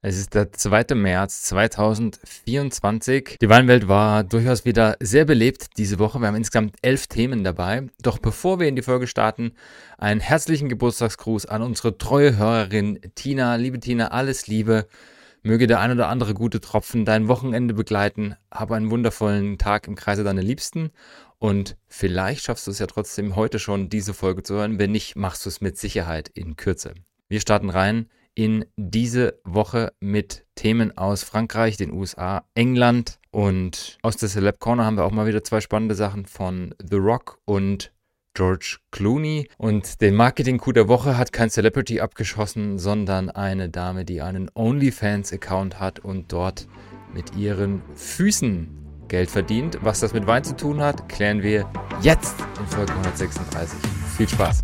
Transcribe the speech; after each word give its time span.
Es 0.00 0.16
ist 0.16 0.34
der 0.34 0.52
2. 0.52 0.94
März 0.94 1.42
2024. 1.42 3.38
Die 3.40 3.48
Weinwelt 3.48 3.88
war 3.88 4.22
durchaus 4.22 4.64
wieder 4.64 4.96
sehr 5.00 5.24
belebt 5.24 5.76
diese 5.76 5.98
Woche. 5.98 6.20
Wir 6.20 6.28
haben 6.28 6.36
insgesamt 6.36 6.76
elf 6.82 7.08
Themen 7.08 7.42
dabei. 7.42 7.88
Doch 8.00 8.18
bevor 8.18 8.60
wir 8.60 8.68
in 8.68 8.76
die 8.76 8.82
Folge 8.82 9.08
starten, 9.08 9.54
einen 9.96 10.20
herzlichen 10.20 10.68
Geburtstagsgruß 10.68 11.46
an 11.46 11.62
unsere 11.62 11.98
treue 11.98 12.36
Hörerin 12.36 13.00
Tina. 13.16 13.56
Liebe 13.56 13.80
Tina, 13.80 14.12
alles 14.12 14.46
Liebe. 14.46 14.86
Möge 15.42 15.66
der 15.66 15.80
ein 15.80 15.90
oder 15.90 16.06
andere 16.06 16.32
gute 16.32 16.60
Tropfen 16.60 17.04
dein 17.04 17.26
Wochenende 17.26 17.74
begleiten. 17.74 18.36
Habe 18.52 18.76
einen 18.76 18.92
wundervollen 18.92 19.58
Tag 19.58 19.88
im 19.88 19.96
Kreise 19.96 20.22
deiner 20.22 20.42
Liebsten. 20.42 20.92
Und 21.38 21.76
vielleicht 21.88 22.44
schaffst 22.44 22.68
du 22.68 22.70
es 22.70 22.78
ja 22.78 22.86
trotzdem 22.86 23.34
heute 23.34 23.58
schon, 23.58 23.88
diese 23.88 24.14
Folge 24.14 24.44
zu 24.44 24.54
hören. 24.54 24.78
Wenn 24.78 24.92
nicht, 24.92 25.16
machst 25.16 25.44
du 25.44 25.48
es 25.48 25.60
mit 25.60 25.76
Sicherheit 25.76 26.28
in 26.28 26.54
Kürze. 26.54 26.94
Wir 27.28 27.40
starten 27.40 27.68
rein 27.68 28.06
in 28.38 28.66
diese 28.76 29.40
Woche 29.42 29.92
mit 29.98 30.46
Themen 30.54 30.96
aus 30.96 31.24
Frankreich, 31.24 31.76
den 31.76 31.92
USA, 31.92 32.44
England 32.54 33.18
und 33.32 33.98
aus 34.02 34.16
der 34.16 34.28
Celeb 34.28 34.60
Corner 34.60 34.84
haben 34.84 34.96
wir 34.96 35.04
auch 35.04 35.10
mal 35.10 35.26
wieder 35.26 35.42
zwei 35.42 35.60
spannende 35.60 35.96
Sachen 35.96 36.24
von 36.24 36.72
The 36.88 36.98
Rock 36.98 37.40
und 37.46 37.92
George 38.34 38.76
Clooney. 38.92 39.48
Und 39.58 40.00
den 40.00 40.14
Marketing-Coup 40.14 40.72
der 40.72 40.86
Woche 40.86 41.18
hat 41.18 41.32
kein 41.32 41.50
Celebrity 41.50 42.00
abgeschossen, 42.00 42.78
sondern 42.78 43.28
eine 43.28 43.70
Dame, 43.70 44.04
die 44.04 44.22
einen 44.22 44.48
OnlyFans-Account 44.54 45.80
hat 45.80 45.98
und 45.98 46.32
dort 46.32 46.68
mit 47.12 47.34
ihren 47.34 47.82
Füßen 47.96 48.68
Geld 49.08 49.30
verdient. 49.30 49.78
Was 49.82 49.98
das 49.98 50.12
mit 50.12 50.28
Wein 50.28 50.44
zu 50.44 50.54
tun 50.54 50.80
hat, 50.80 51.08
klären 51.08 51.42
wir 51.42 51.68
jetzt 52.02 52.36
in 52.60 52.66
Folge 52.68 52.92
136. 52.92 53.80
Viel 54.16 54.28
Spaß! 54.28 54.62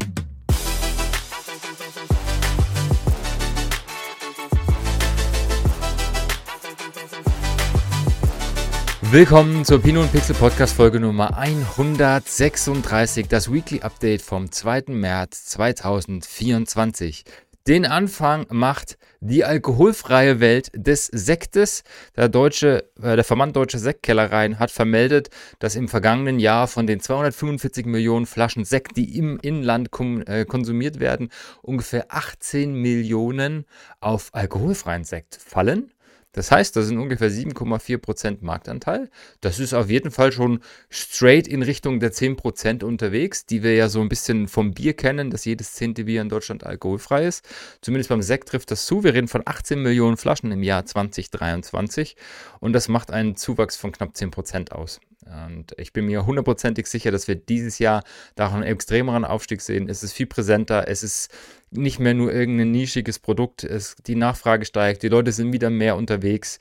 Willkommen 9.15 9.65
zur 9.65 9.81
Pino 9.81 10.01
und 10.01 10.11
Pixel 10.11 10.35
Podcast 10.35 10.75
Folge 10.75 10.99
Nummer 10.99 11.39
136, 11.39 13.29
das 13.29 13.53
Weekly 13.53 13.81
Update 13.81 14.23
vom 14.23 14.51
2. 14.51 14.87
März 14.89 15.45
2024. 15.51 17.23
Den 17.69 17.87
Anfang 17.87 18.45
macht 18.51 18.99
die 19.21 19.45
alkoholfreie 19.45 20.41
Welt 20.41 20.73
des 20.75 21.07
Sektes. 21.07 21.85
Der, 22.17 22.29
deutsche, 22.29 22.91
äh, 23.01 23.15
der 23.15 23.23
Verband 23.23 23.55
Deutsche 23.55 23.79
Sektkellereien 23.79 24.59
hat 24.59 24.73
vermeldet, 24.73 25.31
dass 25.61 25.77
im 25.77 25.87
vergangenen 25.87 26.41
Jahr 26.41 26.67
von 26.67 26.89
den 26.89 26.99
245 26.99 27.87
Millionen 27.87 28.27
Flaschen 28.27 28.65
Sekt, 28.65 28.97
die 28.97 29.17
im 29.17 29.39
Inland 29.39 29.91
äh, 30.27 30.45
konsumiert 30.45 30.99
werden, 30.99 31.29
ungefähr 31.63 32.07
18 32.09 32.75
Millionen 32.75 33.65
auf 34.01 34.31
alkoholfreien 34.33 35.05
Sekt 35.05 35.37
fallen. 35.37 35.93
Das 36.35 36.51
heißt, 36.51 36.77
das 36.77 36.87
sind 36.87 36.99
ungefähr 36.99 37.31
7,4% 37.31 38.39
Marktanteil. 38.43 39.09
Das 39.41 39.61
ist 39.61 39.73
auf 39.73 39.89
jeden 39.89 40.11
Fall 40.11 40.33
schon 40.33 40.61
straight 40.91 41.49
in 41.49 41.63
Richtung 41.63 42.01
der 42.01 42.13
10% 42.13 42.85
unterwegs, 42.85 43.47
die 43.47 43.63
wir 43.63 43.75
ja 43.75 43.89
so 43.89 44.01
ein 44.01 44.09
bisschen 44.09 44.49
vom 44.49 44.75
Bier 44.75 44.95
kennen, 44.95 45.31
dass 45.31 45.45
jedes 45.45 45.73
zehnte 45.73 46.05
Bier 46.05 46.21
in 46.21 46.29
Deutschland 46.29 46.65
alkoholfrei 46.65 47.27
ist. 47.27 47.49
Zumindest 47.81 48.11
beim 48.11 48.21
Sekt 48.21 48.49
trifft 48.49 48.71
das 48.71 48.85
zu. 48.85 49.05
Wir 49.05 49.15
reden 49.15 49.29
von 49.29 49.43
18 49.45 49.81
Millionen 49.81 50.17
Flaschen 50.17 50.53
im 50.53 50.63
Jahr 50.63 50.85
2023 50.85 52.17
und 52.61 52.73
das 52.73 52.89
macht 52.89 53.13
einen 53.13 53.37
Zuwachs 53.37 53.77
von 53.77 53.93
knapp 53.93 54.15
10% 54.15 54.73
aus. 54.73 55.01
Und 55.27 55.75
ich 55.79 55.93
bin 55.93 56.07
mir 56.07 56.27
hundertprozentig 56.27 56.87
sicher, 56.87 57.11
dass 57.11 57.29
wir 57.29 57.35
dieses 57.35 57.79
Jahr 57.79 58.05
da 58.35 58.53
einen 58.53 58.63
extremeren 58.63 59.25
Aufstieg 59.25 59.61
sehen. 59.63 59.89
Es 59.89 60.03
ist 60.03 60.13
viel 60.13 60.27
präsenter, 60.27 60.87
es 60.89 61.03
ist 61.03 61.31
nicht 61.71 61.99
mehr 61.99 62.15
nur 62.15 62.33
irgendein 62.33 62.71
nischiges 62.71 63.19
Produkt, 63.19 63.65
es, 63.65 63.97
die 64.07 64.17
Nachfrage 64.17 64.65
steigt, 64.65 65.03
die 65.03 65.09
Leute 65.09 65.33
sind 65.33 65.53
wieder 65.53 65.71
mehr 65.71 65.97
unterwegs. 65.97 66.59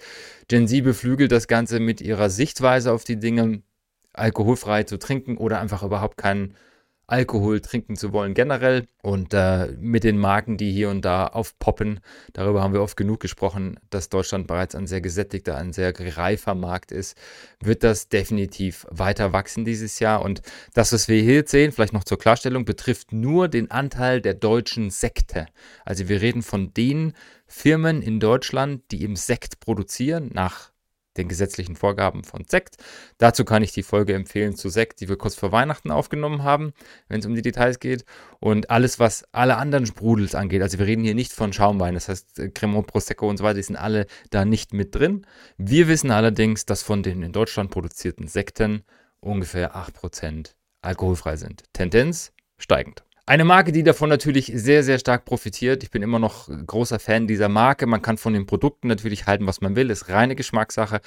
Gen 0.48 0.68
Z 0.68 0.84
beflügelt 0.84 1.32
das 1.32 1.48
Ganze 1.48 1.80
mit 1.80 2.02
ihrer 2.02 2.30
Sichtweise 2.30 2.92
auf 2.92 3.04
die 3.04 3.20
Dinge, 3.20 3.62
alkoholfrei 4.14 4.84
zu 4.84 4.98
trinken 4.98 5.38
oder 5.38 5.60
einfach 5.60 5.84
überhaupt 5.84 6.18
keinen 6.18 6.56
Alkohol 7.08 7.60
trinken 7.60 7.96
zu 7.96 8.14
wollen 8.14 8.34
generell 8.34 8.88
und 9.02 9.34
äh, 9.34 9.68
mit 9.78 10.04
den 10.04 10.18
Marken, 10.18 10.58
die 10.58 10.72
hier 10.72 10.90
und 10.90 11.04
da 11.04 11.28
aufpoppen. 11.28 12.00
Darüber 12.32 12.64
haben 12.64 12.74
wir 12.74 12.82
oft 12.82 12.98
genug 12.98 13.20
gesprochen, 13.20 13.80
dass 13.90 14.10
Deutschland 14.10 14.48
bereits 14.48 14.74
ein 14.74 14.88
sehr 14.88 15.02
gesättigter, 15.02 15.58
ein 15.58 15.74
sehr 15.74 15.94
reifer 16.18 16.56
Markt 16.56 16.92
ist, 16.92 17.18
wird 17.62 17.84
das 17.84 18.10
definitiv 18.10 18.88
weiter 18.90 19.34
wachsen 19.34 19.66
dieses 19.66 20.00
Jahr. 20.00 20.22
Und 20.22 20.42
das, 20.74 20.94
was 20.94 21.08
wir 21.08 21.22
hier 21.22 21.44
sehen, 21.46 21.72
vielleicht 21.72 21.94
noch 21.94 22.06
zur 22.06 22.18
Klarstellung, 22.18 22.66
betrifft 22.66 23.12
nur 23.12 23.48
den 23.48 23.70
Anteil 23.70 24.22
der 24.22 24.34
deutschen 24.34 24.90
Sekte. 24.90 25.48
Also 25.86 26.08
wir 26.08 26.22
reden 26.22 26.42
von 26.42 26.74
den 26.74 27.14
Firmen 27.48 28.02
in 28.02 28.20
Deutschland, 28.20 28.82
die 28.92 29.04
im 29.04 29.16
Sekt 29.16 29.60
produzieren, 29.60 30.32
nach 30.34 30.73
den 31.18 31.28
gesetzlichen 31.28 31.76
Vorgaben 31.76 32.24
von 32.24 32.46
Sekt. 32.48 32.78
Dazu 33.18 33.46
kann 33.46 33.64
ich 33.64 33.72
die 33.72 33.84
Folge 33.84 34.14
empfehlen 34.14 34.56
zu 34.56 34.70
Sekt, 34.70 35.00
die 35.00 35.10
wir 35.10 35.18
kurz 35.18 35.36
vor 35.36 35.52
Weihnachten 35.52 35.92
aufgenommen 35.92 36.44
haben, 36.44 36.74
wenn 37.08 37.20
es 37.20 37.26
um 37.26 37.36
die 37.36 37.42
Details 37.42 37.80
geht. 37.80 38.06
Und 38.40 38.70
alles, 38.70 39.00
was 39.00 39.24
alle 39.32 39.58
anderen 39.58 39.86
Sprudels 39.86 40.36
angeht, 40.36 40.62
also 40.62 40.80
wir 40.80 40.88
reden 40.88 41.04
hier 41.04 41.16
nicht 41.16 41.32
von 41.32 41.54
Schaumwein, 41.54 41.94
das 41.94 42.10
heißt 42.10 42.40
äh, 42.40 42.50
Cremant, 42.50 42.88
Prosecco 42.88 43.30
und 43.30 43.38
so 43.38 43.44
weiter, 43.44 43.56
die 43.56 43.64
sind 43.64 43.78
alle 43.78 44.08
da 44.30 44.46
nicht 44.46 44.74
mit 44.74 44.96
drin. 44.96 45.26
Wir 45.58 45.88
wissen 45.88 46.12
allerdings, 46.12 46.66
dass 46.66 46.84
von 46.84 47.04
den 47.04 47.24
in 47.24 47.32
Deutschland 47.32 47.72
produzierten 47.72 48.28
Sekten 48.28 48.84
ungefähr 49.20 49.76
8% 49.76 50.54
alkoholfrei 50.82 51.38
sind. 51.38 51.64
Tendenz 51.74 52.34
steigend. 52.58 53.04
Eine 53.26 53.46
Marke, 53.46 53.72
die 53.72 53.84
davon 53.84 54.10
natürlich 54.10 54.52
sehr, 54.54 54.84
sehr 54.84 55.00
stark 55.00 55.24
profitiert. 55.24 55.82
Ich 55.82 55.92
bin 55.92 56.02
immer 56.02 56.20
noch 56.20 56.50
großer 56.50 57.00
Fan 57.00 57.26
dieser 57.26 57.48
Marke. 57.48 57.88
Man 57.88 58.02
kann 58.02 58.18
von 58.18 58.34
den 58.34 58.46
Produkten 58.46 58.90
natürlich 58.90 59.28
halten, 59.28 59.48
was 59.48 59.62
man 59.62 59.78
will. 59.78 59.92
Ist 59.92 60.10
reine 60.10 60.36
Geschmackssache. 60.36 61.00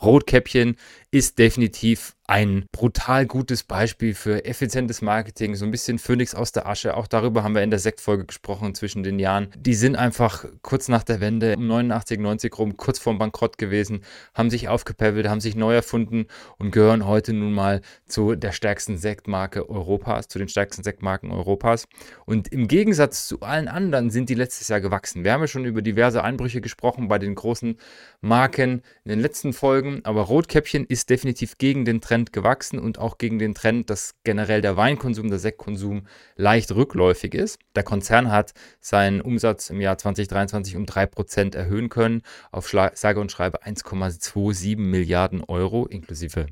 Rotkäppchen 0.00 0.76
ist 1.10 1.40
definitiv 1.40 2.14
ein 2.26 2.64
brutal 2.72 3.26
gutes 3.26 3.64
Beispiel 3.64 4.14
für 4.14 4.44
effizientes 4.46 5.02
Marketing, 5.02 5.54
so 5.54 5.66
ein 5.66 5.70
bisschen 5.70 5.98
Phönix 5.98 6.34
aus 6.34 6.52
der 6.52 6.66
Asche. 6.66 6.96
Auch 6.96 7.06
darüber 7.06 7.44
haben 7.44 7.54
wir 7.54 7.62
in 7.62 7.70
der 7.70 7.78
Sektfolge 7.78 8.24
gesprochen 8.24 8.74
zwischen 8.74 9.02
den 9.02 9.18
Jahren. 9.18 9.48
Die 9.56 9.74
sind 9.74 9.96
einfach 9.96 10.46
kurz 10.62 10.88
nach 10.88 11.02
der 11.02 11.20
Wende, 11.20 11.56
um 11.56 11.66
89, 11.66 12.18
90 12.18 12.58
rum, 12.58 12.76
kurz 12.78 12.98
vorm 12.98 13.18
Bankrott 13.18 13.58
gewesen, 13.58 14.00
haben 14.32 14.48
sich 14.48 14.68
aufgepäppelt, 14.68 15.28
haben 15.28 15.40
sich 15.40 15.54
neu 15.54 15.74
erfunden 15.74 16.26
und 16.56 16.70
gehören 16.70 17.06
heute 17.06 17.34
nun 17.34 17.52
mal 17.52 17.82
zu 18.06 18.34
der 18.36 18.52
stärksten 18.52 18.96
Sektmarke 18.96 19.68
Europas, 19.68 20.28
zu 20.28 20.38
den 20.38 20.48
stärksten 20.48 20.82
Sektmarken 20.82 21.30
Europas. 21.30 21.86
Und 22.24 22.48
im 22.48 22.68
Gegensatz 22.68 23.28
zu 23.28 23.40
allen 23.40 23.68
anderen 23.68 24.10
sind 24.10 24.30
die 24.30 24.34
letztes 24.34 24.68
Jahr 24.68 24.80
gewachsen. 24.80 25.24
Wir 25.24 25.32
haben 25.32 25.42
ja 25.42 25.46
schon 25.46 25.66
über 25.66 25.82
diverse 25.82 26.24
Einbrüche 26.24 26.62
gesprochen 26.62 27.08
bei 27.08 27.18
den 27.18 27.34
großen 27.34 27.76
Marken 28.24 28.82
in 29.04 29.10
den 29.10 29.20
letzten 29.20 29.52
Folgen, 29.52 30.00
aber 30.04 30.22
Rotkäppchen 30.22 30.86
ist 30.86 31.10
definitiv 31.10 31.58
gegen 31.58 31.84
den 31.84 32.00
Trend 32.00 32.32
gewachsen 32.32 32.78
und 32.78 32.98
auch 32.98 33.18
gegen 33.18 33.38
den 33.38 33.54
Trend, 33.54 33.90
dass 33.90 34.14
generell 34.24 34.62
der 34.62 34.78
Weinkonsum, 34.78 35.28
der 35.28 35.38
Sektkonsum 35.38 36.06
leicht 36.34 36.74
rückläufig 36.74 37.34
ist. 37.34 37.58
Der 37.76 37.82
Konzern 37.82 38.32
hat 38.32 38.54
seinen 38.80 39.20
Umsatz 39.20 39.68
im 39.68 39.80
Jahr 39.80 39.98
2023 39.98 40.74
um 40.76 40.84
3% 40.84 41.54
erhöhen 41.54 41.90
können 41.90 42.22
auf 42.50 42.68
sage 42.94 43.20
und 43.20 43.30
schreibe 43.30 43.62
1,27 43.62 44.78
Milliarden 44.78 45.44
Euro 45.44 45.86
inklusive 45.86 46.46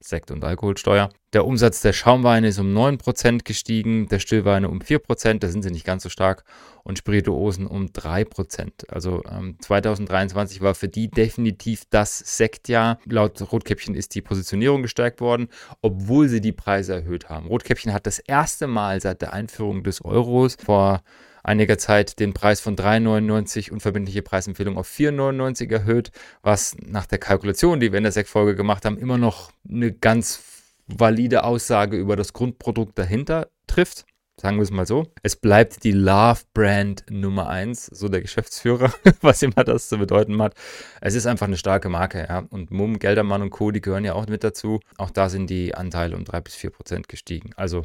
Sekt- 0.00 0.30
und 0.30 0.44
Alkoholsteuer. 0.44 1.10
Der 1.32 1.44
Umsatz 1.44 1.82
der 1.82 1.92
Schaumweine 1.92 2.48
ist 2.48 2.58
um 2.58 2.72
9% 2.76 3.44
gestiegen, 3.44 4.08
der 4.08 4.18
Stillweine 4.18 4.68
um 4.68 4.78
4%, 4.78 5.40
da 5.40 5.48
sind 5.48 5.62
sie 5.62 5.70
nicht 5.70 5.84
ganz 5.84 6.04
so 6.04 6.08
stark, 6.08 6.44
und 6.84 6.98
Spirituosen 6.98 7.66
um 7.66 7.86
3%. 7.86 8.88
Also 8.88 9.22
ähm, 9.30 9.56
2023 9.60 10.60
war 10.60 10.74
für 10.74 10.88
die 10.88 11.10
definitiv 11.10 11.82
das 11.90 12.18
Sektjahr. 12.18 12.98
Laut 13.04 13.40
Rotkäppchen 13.52 13.94
ist 13.94 14.14
die 14.14 14.22
Positionierung 14.22 14.82
gestärkt 14.82 15.20
worden, 15.20 15.48
obwohl 15.82 16.28
sie 16.28 16.40
die 16.40 16.52
Preise 16.52 16.94
erhöht 16.94 17.28
haben. 17.28 17.46
Rotkäppchen 17.48 17.92
hat 17.92 18.06
das 18.06 18.20
erste 18.20 18.66
Mal 18.66 19.00
seit 19.00 19.20
der 19.20 19.32
Einführung 19.32 19.82
des 19.82 20.02
Euros 20.02 20.56
vor 20.64 21.02
einiger 21.48 21.78
Zeit 21.78 22.20
den 22.20 22.34
Preis 22.34 22.60
von 22.60 22.76
3,99 22.76 23.72
und 23.72 23.80
verbindliche 23.80 24.22
Preisempfehlung 24.22 24.76
auf 24.76 24.88
4,99 24.88 25.72
erhöht, 25.72 26.12
was 26.42 26.76
nach 26.80 27.06
der 27.06 27.18
Kalkulation, 27.18 27.80
die 27.80 27.90
wir 27.90 27.96
in 27.96 28.04
der 28.04 28.12
Sektfolge 28.12 28.54
gemacht 28.54 28.84
haben, 28.84 28.98
immer 28.98 29.18
noch 29.18 29.50
eine 29.68 29.92
ganz 29.92 30.42
valide 30.86 31.44
Aussage 31.44 31.96
über 31.96 32.16
das 32.16 32.32
Grundprodukt 32.32 32.98
dahinter 32.98 33.48
trifft. 33.66 34.04
Sagen 34.40 34.58
wir 34.58 34.62
es 34.62 34.70
mal 34.70 34.86
so. 34.86 35.06
Es 35.24 35.34
bleibt 35.34 35.82
die 35.82 35.90
Love-Brand 35.90 37.06
Nummer 37.10 37.48
1, 37.48 37.86
so 37.86 38.08
der 38.08 38.20
Geschäftsführer, 38.20 38.92
was 39.20 39.42
immer 39.42 39.64
das 39.64 39.88
zu 39.88 39.98
bedeuten 39.98 40.40
hat. 40.40 40.54
Es 41.00 41.16
ist 41.16 41.26
einfach 41.26 41.48
eine 41.48 41.56
starke 41.56 41.88
Marke, 41.88 42.24
ja. 42.28 42.44
Und 42.50 42.70
Mumm, 42.70 43.00
Geldermann 43.00 43.42
und 43.42 43.50
Co., 43.50 43.72
die 43.72 43.80
gehören 43.80 44.04
ja 44.04 44.12
auch 44.12 44.28
mit 44.28 44.44
dazu. 44.44 44.78
Auch 44.96 45.10
da 45.10 45.28
sind 45.28 45.50
die 45.50 45.74
Anteile 45.74 46.14
um 46.14 46.24
3 46.24 46.40
bis 46.42 46.54
4 46.54 46.70
Prozent 46.70 47.08
gestiegen. 47.08 47.50
Also 47.56 47.84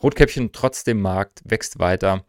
Rotkäppchen 0.00 0.52
trotz 0.52 0.84
dem 0.84 1.00
Markt 1.00 1.42
wächst 1.44 1.80
weiter 1.80 2.24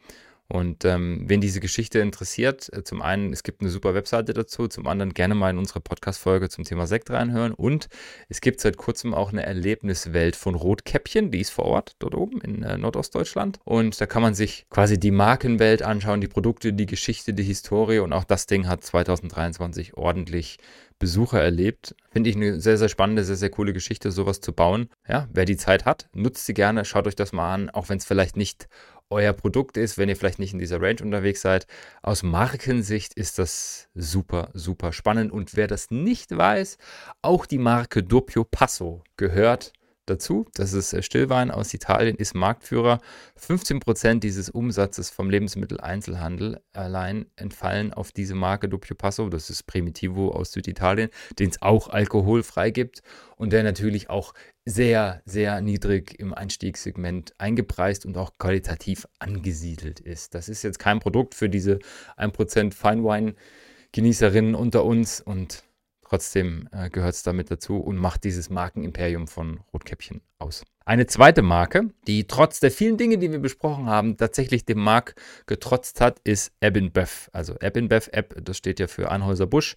Und 0.52 0.84
ähm, 0.84 1.26
wen 1.28 1.42
diese 1.42 1.60
Geschichte 1.60 2.00
interessiert, 2.00 2.74
äh, 2.74 2.84
zum 2.84 3.04
einen, 3.04 3.32
es 3.32 3.44
gibt 3.44 3.62
eine 3.62 3.70
super 3.70 3.94
Webseite 3.94 4.34
dazu, 4.34 4.68
zum 4.68 4.88
anderen 4.88 5.14
gerne 5.14 5.36
mal 5.36 5.52
in 5.52 5.60
unsere 5.60 5.80
Podcast-Folge 5.80 6.50
zum 6.50 6.64
Thema 6.64 6.88
Sekt 6.88 7.12
reinhören. 7.12 7.54
Und 7.54 7.88
es 8.30 8.42
gibt 8.42 8.60
seit 8.60 8.76
kurzem 8.76 9.14
auch 9.14 9.32
eine 9.32 9.46
Erlebniswelt 9.46 10.36
von 10.36 10.56
Rotkäppchen, 10.56 11.30
die 11.30 11.42
ist 11.42 11.52
vor 11.52 11.66
Ort 11.66 11.96
dort 12.00 12.16
oben 12.16 12.42
in 12.42 12.64
äh, 12.64 12.80
Nordostdeutschland. 12.80 13.60
Und 13.64 14.02
da 14.02 14.08
kann 14.08 14.24
man 14.24 14.34
sich 14.34 14.66
quasi 14.72 15.00
die 15.00 15.12
Markenwelt 15.12 15.84
anschauen, 15.84 16.20
die 16.20 16.28
Produkte, 16.28 16.74
die 16.74 16.88
Geschichte, 16.88 17.34
die 17.34 17.44
Historie. 17.44 18.00
Und 18.00 18.12
auch 18.12 18.24
das 18.24 18.48
Ding 18.48 18.68
hat 18.68 18.84
2023 18.84 19.98
ordentlich 19.98 20.58
Besucher 20.98 21.42
erlebt. 21.42 21.96
Finde 22.12 22.30
ich 22.30 22.36
eine 22.36 22.60
sehr, 22.60 22.78
sehr 22.78 22.90
spannende, 22.90 23.24
sehr, 23.24 23.38
sehr 23.38 23.50
coole 23.50 23.72
Geschichte, 23.72 24.12
sowas 24.12 24.42
zu 24.42 24.52
bauen. 24.52 24.90
Ja, 25.08 25.30
wer 25.32 25.46
die 25.46 25.58
Zeit 25.58 25.86
hat, 25.86 26.10
nutzt 26.14 26.46
sie 26.46 26.54
gerne, 26.54 26.86
schaut 26.86 27.08
euch 27.08 27.16
das 27.16 27.32
mal 27.32 27.54
an, 27.54 27.70
auch 27.70 27.88
wenn 27.88 27.98
es 27.98 28.06
vielleicht 28.06 28.36
nicht 28.36 28.68
euer 29.10 29.34
Produkt 29.34 29.78
ist, 29.78 29.98
wenn 29.98 30.10
ihr 30.10 30.16
vielleicht 30.16 30.40
nicht 30.40 30.54
in 30.54 30.60
dieser 30.60 30.82
Range 30.82 31.02
unterwegs 31.02 31.42
seid. 31.42 31.68
Aus 32.02 32.24
Markensicht 32.24 33.14
ist 33.14 33.40
das 33.40 33.90
super, 33.96 34.50
super 34.54 34.94
spannend. 34.94 35.32
Und 35.32 35.56
wer 35.56 35.68
das 35.68 35.90
nicht 35.90 36.36
weiß, 36.36 36.78
auch 37.22 37.46
die 37.46 37.58
Marke 37.58 38.04
Doppio 38.04 38.44
Passo 38.44 39.04
gehört 39.18 39.74
dazu. 40.10 40.46
Das 40.54 40.74
ist 40.74 40.94
äh, 40.94 41.02
Stillwein 41.04 41.52
aus 41.52 41.74
Italien, 41.74 42.16
ist 42.16 42.36
Marktführer. 42.36 43.00
15% 43.40 44.20
dieses 44.20 44.50
Umsatzes 44.50 45.10
vom 45.10 45.30
Lebensmitteleinzelhandel 45.30 46.62
allein 46.74 47.28
entfallen 47.36 47.94
auf 47.94 48.12
diese 48.12 48.36
Marke 48.36 48.70
Doppio 48.70 48.96
Passo. 48.96 49.30
Das 49.30 49.50
ist 49.50 49.64
Primitivo 49.64 50.32
aus 50.32 50.52
Süditalien, 50.52 51.10
den 51.38 51.50
es 51.50 51.62
auch 51.62 51.90
alkoholfrei 51.90 52.72
gibt 52.72 53.02
und 53.36 53.54
der 53.54 53.64
natürlich 53.64 54.10
auch 54.10 54.34
sehr, 54.66 55.22
sehr 55.26 55.62
niedrig 55.62 56.20
im 56.20 56.34
Einstiegssegment 56.34 57.34
eingepreist 57.38 58.06
und 58.06 58.18
auch 58.18 58.38
qualitativ 58.38 59.08
angesiedelt 59.20 60.00
ist. 60.00 60.36
Das 60.36 60.50
ist 60.50 60.64
jetzt 60.64 60.80
kein 60.80 61.00
Produkt 61.00 61.36
für 61.36 61.50
diese 61.50 61.80
1% 62.18 62.74
Feinwein-Genießerinnen 62.74 64.56
unter 64.56 64.86
uns 64.86 65.22
und 65.22 65.64
Trotzdem 66.10 66.68
äh, 66.72 66.90
gehört 66.90 67.14
es 67.14 67.22
damit 67.22 67.52
dazu 67.52 67.78
und 67.78 67.98
macht 67.98 68.24
dieses 68.24 68.50
Markenimperium 68.50 69.28
von 69.28 69.60
Rotkäppchen 69.72 70.22
aus. 70.40 70.64
Eine 70.84 71.06
zweite 71.06 71.44
Marke, 71.44 71.92
die 72.08 72.26
trotz 72.26 72.60
der 72.60 72.72
vielen 72.72 72.98
Dinge, 72.98 73.20
die 73.20 73.32
wir 73.32 73.38
besprochen 73.38 73.86
haben, 73.86 74.18
tatsächlich 74.18 74.66
dem 74.66 74.80
Markt 74.80 75.14
getrotzt 75.46 76.02
hat, 76.02 76.18
ist 76.24 76.52
Ebbinbev. 76.62 77.30
Also 77.32 77.54
Ebbinbev, 77.60 78.10
Ebb, 78.12 78.44
das 78.44 78.58
steht 78.58 78.80
ja 78.80 78.88
für 78.88 79.12
Anhäuser 79.12 79.46
Busch. 79.46 79.76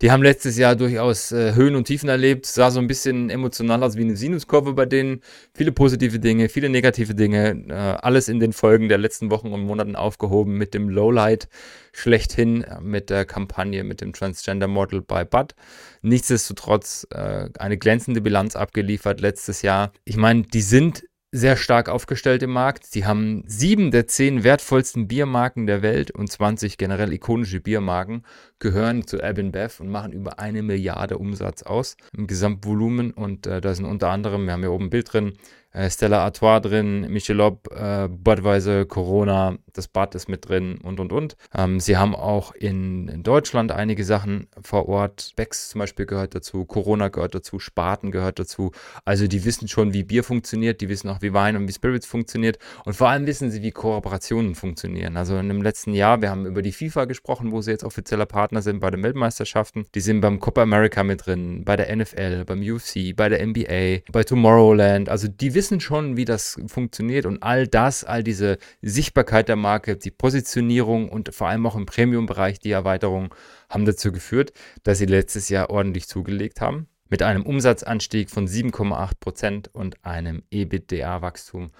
Die 0.00 0.12
haben 0.12 0.22
letztes 0.22 0.56
Jahr 0.56 0.76
durchaus 0.76 1.32
äh, 1.32 1.56
Höhen 1.56 1.74
und 1.74 1.86
Tiefen 1.88 2.08
erlebt, 2.08 2.46
sah 2.46 2.70
so 2.70 2.78
ein 2.78 2.86
bisschen 2.86 3.28
emotional 3.28 3.82
aus 3.82 3.96
wie 3.96 4.02
eine 4.02 4.14
Sinuskurve 4.14 4.74
bei 4.74 4.86
denen. 4.86 5.22
Viele 5.54 5.72
positive 5.72 6.20
Dinge, 6.20 6.48
viele 6.48 6.68
negative 6.68 7.16
Dinge, 7.16 7.64
äh, 7.68 7.72
alles 7.72 8.28
in 8.28 8.38
den 8.38 8.52
Folgen 8.52 8.88
der 8.88 8.98
letzten 8.98 9.32
Wochen 9.32 9.48
und 9.48 9.64
Monaten 9.64 9.96
aufgehoben 9.96 10.56
mit 10.56 10.72
dem 10.72 10.88
Lowlight 10.88 11.48
schlechthin, 11.94 12.66
mit 12.80 13.08
der 13.08 13.24
Kampagne, 13.24 13.84
mit 13.84 14.00
dem 14.00 14.12
Transgender 14.12 14.68
Model 14.68 15.00
bei 15.00 15.24
Bud. 15.24 15.54
Nichtsdestotrotz 16.02 17.06
äh, 17.10 17.48
eine 17.58 17.78
glänzende 17.78 18.20
Bilanz 18.20 18.56
abgeliefert 18.56 19.20
letztes 19.20 19.62
Jahr. 19.62 19.92
Ich 20.04 20.16
meine, 20.16 20.42
die 20.42 20.60
sind 20.60 21.04
sehr 21.34 21.56
stark 21.56 21.88
aufgestellt 21.88 22.44
im 22.44 22.50
Markt. 22.50 22.86
Sie 22.86 23.04
haben 23.06 23.42
sieben 23.46 23.90
der 23.90 24.06
zehn 24.06 24.44
wertvollsten 24.44 25.08
Biermarken 25.08 25.66
der 25.66 25.82
Welt 25.82 26.12
und 26.12 26.30
20 26.30 26.78
generell 26.78 27.12
ikonische 27.12 27.60
Biermarken 27.60 28.24
gehören 28.60 29.04
zu 29.04 29.20
Ab 29.20 29.34
Bev 29.36 29.80
und 29.80 29.88
machen 29.88 30.12
über 30.12 30.38
eine 30.38 30.62
Milliarde 30.62 31.18
Umsatz 31.18 31.64
aus 31.64 31.96
im 32.16 32.28
Gesamtvolumen. 32.28 33.10
Und 33.10 33.48
äh, 33.48 33.60
da 33.60 33.74
sind 33.74 33.84
unter 33.84 34.10
anderem, 34.10 34.46
wir 34.46 34.52
haben 34.52 34.60
hier 34.60 34.70
oben 34.70 34.84
ein 34.84 34.90
Bild 34.90 35.12
drin, 35.12 35.32
äh, 35.74 35.90
Stella 35.90 36.24
Artois 36.24 36.60
drin, 36.60 37.06
Michelob, 37.10 37.68
äh, 37.74 38.08
Budweiser, 38.08 38.86
Corona, 38.86 39.58
das 39.72 39.88
Bad 39.88 40.14
ist 40.14 40.28
mit 40.28 40.48
drin 40.48 40.78
und 40.82 41.00
und 41.00 41.12
und. 41.12 41.36
Ähm, 41.54 41.80
sie 41.80 41.96
haben 41.96 42.14
auch 42.14 42.54
in, 42.54 43.08
in, 43.08 43.22
Deutschland 43.22 43.72
einige 43.72 44.04
Sachen 44.04 44.46
vor 44.62 44.88
Ort. 44.88 45.32
Becks 45.36 45.70
zum 45.70 45.80
Beispiel 45.80 46.06
gehört 46.06 46.34
dazu, 46.34 46.64
Corona 46.64 47.08
gehört 47.08 47.34
dazu, 47.34 47.58
Spaten 47.58 48.10
gehört 48.10 48.38
dazu. 48.38 48.70
Also 49.04 49.26
die 49.26 49.44
wissen 49.44 49.68
schon, 49.68 49.92
wie 49.92 50.04
Bier 50.04 50.24
funktioniert, 50.24 50.80
die 50.80 50.88
wissen 50.88 51.08
auch, 51.10 51.20
wie 51.22 51.32
Wein 51.32 51.56
und 51.56 51.68
wie 51.68 51.72
Spirits 51.72 52.06
funktioniert 52.06 52.58
und 52.84 52.94
vor 52.94 53.08
allem 53.08 53.26
wissen 53.26 53.50
sie, 53.50 53.62
wie 53.62 53.72
Kooperationen 53.72 54.54
funktionieren. 54.54 55.16
Also 55.16 55.36
in 55.36 55.48
dem 55.48 55.62
letzten 55.62 55.92
Jahr, 55.92 56.22
wir 56.22 56.30
haben 56.30 56.46
über 56.46 56.62
die 56.62 56.72
FIFA 56.72 57.06
gesprochen, 57.06 57.50
wo 57.50 57.60
sie 57.60 57.72
jetzt 57.72 57.84
offizieller 57.84 58.26
Partner 58.26 58.62
sind 58.62 58.78
bei 58.78 58.90
den 58.90 59.02
Weltmeisterschaften. 59.02 59.86
Die 59.94 60.00
sind 60.00 60.20
beim 60.20 60.38
Copa 60.38 60.62
America 60.62 61.02
mit 61.02 61.26
drin, 61.26 61.64
bei 61.64 61.74
der 61.76 61.94
NFL, 61.94 62.44
beim 62.44 62.60
UFC, 62.60 63.16
bei 63.16 63.28
der 63.28 63.44
NBA, 63.44 64.10
bei 64.12 64.22
Tomorrowland. 64.24 65.08
Also 65.08 65.26
die 65.26 65.54
wissen 65.54 65.63
schon, 65.80 66.16
wie 66.16 66.24
das 66.24 66.58
funktioniert 66.66 67.26
und 67.26 67.42
all 67.42 67.66
das, 67.66 68.04
all 68.04 68.22
diese 68.22 68.58
Sichtbarkeit 68.82 69.48
der 69.48 69.56
Marke, 69.56 69.96
die 69.96 70.10
Positionierung 70.10 71.08
und 71.08 71.34
vor 71.34 71.48
allem 71.48 71.66
auch 71.66 71.76
im 71.76 71.86
Premium-Bereich 71.86 72.58
die 72.58 72.70
Erweiterung 72.70 73.34
haben 73.68 73.84
dazu 73.84 74.12
geführt, 74.12 74.52
dass 74.82 74.98
sie 74.98 75.06
letztes 75.06 75.48
Jahr 75.48 75.70
ordentlich 75.70 76.08
zugelegt 76.08 76.60
haben. 76.60 76.88
Mit 77.10 77.22
einem 77.22 77.44
Umsatzanstieg 77.44 78.30
von 78.30 78.48
7,8% 78.48 79.68
und 79.72 80.04
einem 80.04 80.42
EBITDA-Wachstum 80.50 81.70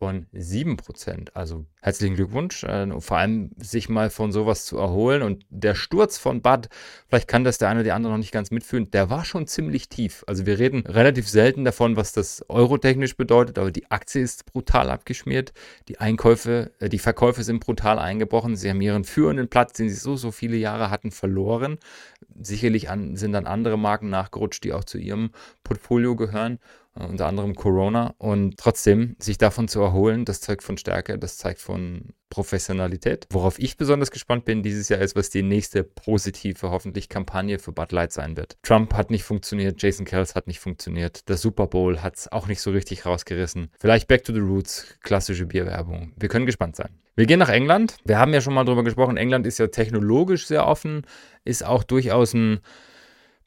von 0.00 0.26
7%. 0.32 1.28
Also 1.34 1.66
herzlichen 1.82 2.16
Glückwunsch. 2.16 2.64
Äh, 2.64 2.88
vor 3.00 3.18
allem 3.18 3.50
sich 3.58 3.90
mal 3.90 4.08
von 4.08 4.32
sowas 4.32 4.64
zu 4.64 4.78
erholen. 4.78 5.20
Und 5.20 5.44
der 5.50 5.74
Sturz 5.74 6.16
von 6.16 6.40
Bud, 6.40 6.70
vielleicht 7.06 7.28
kann 7.28 7.44
das 7.44 7.58
der 7.58 7.68
eine 7.68 7.80
oder 7.82 7.94
andere 7.94 8.12
noch 8.14 8.18
nicht 8.18 8.32
ganz 8.32 8.50
mitfühlen, 8.50 8.90
der 8.90 9.10
war 9.10 9.26
schon 9.26 9.46
ziemlich 9.46 9.90
tief. 9.90 10.24
Also 10.26 10.46
wir 10.46 10.58
reden 10.58 10.86
relativ 10.86 11.28
selten 11.28 11.66
davon, 11.66 11.96
was 11.96 12.14
das 12.14 12.42
eurotechnisch 12.48 13.18
bedeutet, 13.18 13.58
aber 13.58 13.70
die 13.70 13.90
Aktie 13.90 14.22
ist 14.22 14.46
brutal 14.46 14.88
abgeschmiert. 14.88 15.52
Die 15.88 16.00
Einkäufe, 16.00 16.72
äh, 16.78 16.88
die 16.88 16.98
Verkäufe 16.98 17.44
sind 17.44 17.60
brutal 17.60 17.98
eingebrochen. 17.98 18.56
Sie 18.56 18.70
haben 18.70 18.80
ihren 18.80 19.04
führenden 19.04 19.48
Platz, 19.48 19.74
den 19.74 19.90
sie 19.90 19.96
so, 19.96 20.16
so 20.16 20.30
viele 20.30 20.56
Jahre 20.56 20.90
hatten, 20.90 21.10
verloren. 21.10 21.76
Sicherlich 22.40 22.88
an, 22.88 23.16
sind 23.16 23.32
dann 23.32 23.46
andere 23.46 23.76
Marken 23.76 24.08
nachgerutscht, 24.08 24.64
die 24.64 24.72
auch 24.72 24.84
zu 24.84 24.96
ihrem 24.96 25.28
Portfolio 25.62 26.16
gehören. 26.16 26.58
Äh, 27.00 27.06
unter 27.06 27.26
anderem 27.26 27.54
Corona. 27.54 28.14
Und 28.18 28.56
trotzdem, 28.56 29.16
sich 29.18 29.38
davon 29.38 29.68
zu 29.68 29.80
erholen, 29.80 30.24
das 30.24 30.40
zeigt 30.40 30.62
von 30.62 30.76
Stärke, 30.76 31.18
das 31.18 31.36
zeigt 31.36 31.60
von 31.60 32.10
Professionalität. 32.28 33.26
Worauf 33.30 33.58
ich 33.58 33.76
besonders 33.76 34.10
gespannt 34.10 34.44
bin 34.44 34.62
dieses 34.62 34.88
Jahr 34.88 35.00
ist, 35.00 35.16
was 35.16 35.30
die 35.30 35.42
nächste 35.42 35.82
positive, 35.82 36.70
hoffentlich 36.70 37.08
Kampagne 37.08 37.58
für 37.58 37.72
Bud 37.72 37.90
Light 37.90 38.12
sein 38.12 38.36
wird. 38.36 38.56
Trump 38.62 38.94
hat 38.94 39.10
nicht 39.10 39.24
funktioniert, 39.24 39.82
Jason 39.82 40.06
Kells 40.06 40.36
hat 40.36 40.46
nicht 40.46 40.60
funktioniert, 40.60 41.28
der 41.28 41.36
Super 41.36 41.66
Bowl 41.66 42.02
hat 42.02 42.16
es 42.16 42.30
auch 42.30 42.46
nicht 42.46 42.60
so 42.60 42.70
richtig 42.70 43.04
rausgerissen. 43.04 43.70
Vielleicht 43.80 44.06
Back 44.06 44.24
to 44.24 44.32
the 44.32 44.40
Roots, 44.40 44.86
klassische 45.02 45.46
Bierwerbung. 45.46 46.12
Wir 46.16 46.28
können 46.28 46.46
gespannt 46.46 46.76
sein. 46.76 46.90
Wir 47.16 47.26
gehen 47.26 47.40
nach 47.40 47.48
England. 47.48 47.96
Wir 48.04 48.18
haben 48.18 48.32
ja 48.32 48.40
schon 48.40 48.54
mal 48.54 48.64
drüber 48.64 48.84
gesprochen. 48.84 49.16
England 49.16 49.46
ist 49.46 49.58
ja 49.58 49.66
technologisch 49.66 50.46
sehr 50.46 50.66
offen, 50.66 51.02
ist 51.44 51.64
auch 51.64 51.82
durchaus 51.82 52.32
ein 52.32 52.60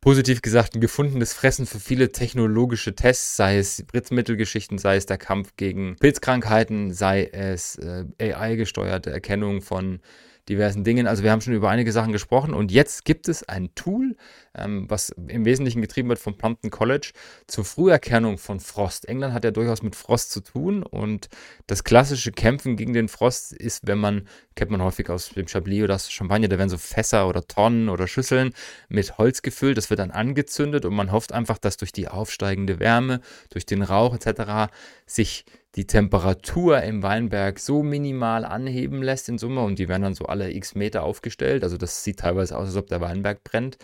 positiv 0.04 0.42
gesagt 0.42 0.76
ein 0.76 0.82
gefundenes 0.82 1.34
Fressen 1.34 1.66
für 1.66 1.80
viele 1.80 2.12
technologische 2.12 2.94
Tests, 2.94 3.38
sei 3.38 3.58
es 3.58 3.78
Spritzmittelgeschichten, 3.78 4.78
sei 4.78 4.98
es 4.98 5.06
der 5.06 5.18
Kampf 5.18 5.56
gegen 5.56 5.96
Pilzkrankheiten, 5.96 6.92
sei 6.92 7.30
es 7.32 7.78
äh, 7.78 8.06
AI-gesteuerte 8.20 9.12
Erkennung 9.12 9.62
von 9.62 10.02
diversen 10.50 10.84
Dingen. 10.84 11.08
Also 11.08 11.24
wir 11.24 11.32
haben 11.32 11.42
schon 11.42 11.54
über 11.54 11.70
einige 11.70 11.92
Sachen 11.92 12.12
gesprochen 12.12 12.54
und 12.54 12.72
jetzt 12.72 13.06
gibt 13.06 13.28
es 13.30 13.48
ein 13.48 13.74
Tool, 13.76 14.16
ähm, 14.56 14.86
was 14.90 15.10
im 15.10 15.46
Wesentlichen 15.46 15.82
getrieben 15.82 16.10
wird 16.10 16.20
vom 16.20 16.38
Plumpton 16.38 16.70
College 16.70 17.12
zur 17.48 17.64
Früherkennung 17.64 18.38
von 18.38 18.60
Frost. 18.60 19.08
England 19.08 19.34
hat 19.34 19.46
ja 19.46 19.52
durchaus 19.52 19.82
mit 19.82 19.96
Frost 19.96 20.32
zu 20.32 20.42
tun 20.42 20.84
und 20.84 21.30
das 21.68 21.84
klassische 21.84 22.32
Kämpfen 22.32 22.76
gegen 22.76 22.94
den 22.94 23.08
Frost 23.08 23.54
ist, 23.54 23.88
wenn 23.88 24.00
man, 24.00 24.28
kennt 24.56 24.72
man 24.72 24.82
häufig 24.82 25.10
aus 25.10 25.30
dem 25.30 25.48
Chablis 25.48 25.84
oder 25.84 25.96
aus 25.96 26.12
Champagner, 26.12 26.50
da 26.50 26.58
werden 26.58 26.70
so 26.70 26.78
Fässer 26.78 27.28
oder 27.28 27.48
Tonnen 27.48 27.88
oder 27.88 28.08
Schüsseln 28.08 28.54
mit 28.90 29.18
Holz 29.18 29.42
gefüllt, 29.42 29.78
das 29.78 29.90
wird 29.90 30.00
dann 30.00 30.12
angezündet 30.12 30.86
und 30.86 30.94
man 30.94 31.12
hofft 31.12 31.32
einfach, 31.32 31.58
dass 31.58 31.78
durch 31.78 31.94
die 31.94 32.10
aufsteigende 32.10 32.80
Wärme, 32.80 33.22
durch 33.50 33.66
den 33.66 33.82
Rauch 33.82 34.14
etc. 34.14 34.74
sich 35.06 35.46
die 35.76 35.88
Temperatur 35.88 36.82
im 36.84 37.02
Weinberg 37.02 37.60
so 37.60 37.82
minimal 37.82 38.46
anheben 38.46 39.02
lässt 39.02 39.28
in 39.30 39.38
Summe 39.38 39.62
und 39.62 39.80
die 39.80 39.88
werden 39.88 40.04
dann 40.04 40.14
so 40.14 40.26
alle 40.26 40.52
x 40.52 40.76
Meter 40.76 41.04
aufgestellt. 41.04 41.64
Also 41.64 41.78
das 41.78 42.04
sieht 42.04 42.20
teilweise 42.20 42.58
aus, 42.58 42.68
als 42.68 42.76
ob 42.78 42.88
der 42.88 43.02
Weinberg 43.02 43.44
brennt, 43.44 43.78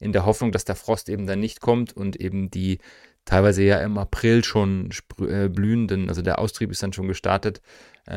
in 0.00 0.12
der 0.12 0.26
Hoffnung, 0.26 0.52
dass 0.52 0.64
der 0.64 0.74
Frost 0.74 1.08
eben 1.08 1.26
dann 1.26 1.40
nicht 1.40 1.60
kommt 1.60 1.92
und 1.96 2.16
eben 2.16 2.50
die 2.50 2.78
teilweise 3.24 3.62
ja 3.62 3.80
im 3.80 3.98
April 3.98 4.42
schon 4.42 4.90
äh, 5.20 5.48
blühenden, 5.48 6.08
also 6.08 6.22
der 6.22 6.38
Austrieb 6.38 6.70
ist 6.70 6.82
dann 6.82 6.92
schon 6.92 7.08
gestartet, 7.08 7.60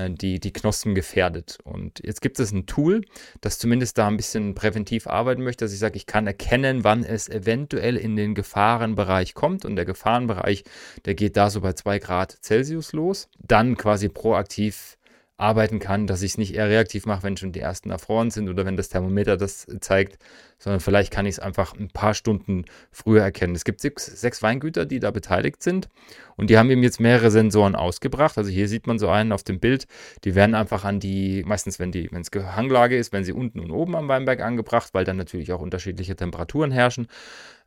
die, 0.09 0.39
die 0.39 0.53
Knospen 0.53 0.95
gefährdet. 0.95 1.57
Und 1.63 1.99
jetzt 2.03 2.21
gibt 2.21 2.39
es 2.39 2.51
ein 2.51 2.65
Tool, 2.65 3.01
das 3.41 3.59
zumindest 3.59 3.97
da 3.97 4.07
ein 4.07 4.17
bisschen 4.17 4.55
präventiv 4.55 5.07
arbeiten 5.07 5.43
möchte, 5.43 5.65
dass 5.65 5.73
ich 5.73 5.79
sage, 5.79 5.97
ich 5.97 6.05
kann 6.05 6.27
erkennen, 6.27 6.83
wann 6.83 7.03
es 7.03 7.27
eventuell 7.27 7.97
in 7.97 8.15
den 8.15 8.33
Gefahrenbereich 8.33 9.33
kommt. 9.33 9.65
Und 9.65 9.75
der 9.75 9.85
Gefahrenbereich, 9.85 10.63
der 11.05 11.15
geht 11.15 11.35
da 11.35 11.49
so 11.49 11.61
bei 11.61 11.73
2 11.73 11.99
Grad 11.99 12.37
Celsius 12.41 12.93
los. 12.93 13.27
Dann 13.39 13.75
quasi 13.75 14.07
proaktiv 14.07 14.97
arbeiten 15.37 15.79
kann, 15.79 16.05
dass 16.05 16.21
ich 16.21 16.33
es 16.33 16.37
nicht 16.37 16.53
eher 16.53 16.69
reaktiv 16.69 17.05
mache, 17.07 17.23
wenn 17.23 17.35
schon 17.35 17.51
die 17.51 17.59
ersten 17.59 17.89
erfroren 17.89 18.29
sind 18.29 18.47
oder 18.47 18.63
wenn 18.63 18.77
das 18.77 18.89
Thermometer 18.89 19.37
das 19.37 19.65
zeigt, 19.79 20.19
sondern 20.61 20.79
vielleicht 20.79 21.11
kann 21.11 21.25
ich 21.25 21.35
es 21.35 21.39
einfach 21.39 21.73
ein 21.73 21.89
paar 21.89 22.13
Stunden 22.13 22.65
früher 22.91 23.23
erkennen. 23.23 23.55
Es 23.55 23.63
gibt 23.63 23.81
sechs, 23.81 24.05
sechs 24.05 24.43
Weingüter, 24.43 24.85
die 24.85 24.99
da 24.99 25.09
beteiligt 25.09 25.63
sind 25.63 25.89
und 26.37 26.49
die 26.49 26.57
haben 26.57 26.69
ihm 26.69 26.83
jetzt 26.83 26.99
mehrere 26.99 27.31
Sensoren 27.31 27.75
ausgebracht. 27.75 28.37
Also 28.37 28.49
hier 28.49 28.67
sieht 28.67 28.85
man 28.85 28.99
so 28.99 29.09
einen 29.09 29.31
auf 29.31 29.43
dem 29.43 29.59
Bild. 29.59 29.87
Die 30.23 30.35
werden 30.35 30.53
einfach 30.53 30.85
an 30.85 30.99
die, 30.99 31.43
meistens 31.45 31.79
wenn 31.79 31.91
die, 31.91 32.11
wenn 32.11 32.21
es 32.21 32.29
Hanglage 32.31 32.95
ist, 32.95 33.11
wenn 33.11 33.23
sie 33.23 33.33
unten 33.33 33.59
und 33.59 33.71
oben 33.71 33.95
am 33.95 34.07
Weinberg 34.07 34.41
angebracht, 34.41 34.93
weil 34.93 35.03
dann 35.03 35.17
natürlich 35.17 35.51
auch 35.51 35.61
unterschiedliche 35.61 36.15
Temperaturen 36.15 36.71
herrschen. 36.71 37.07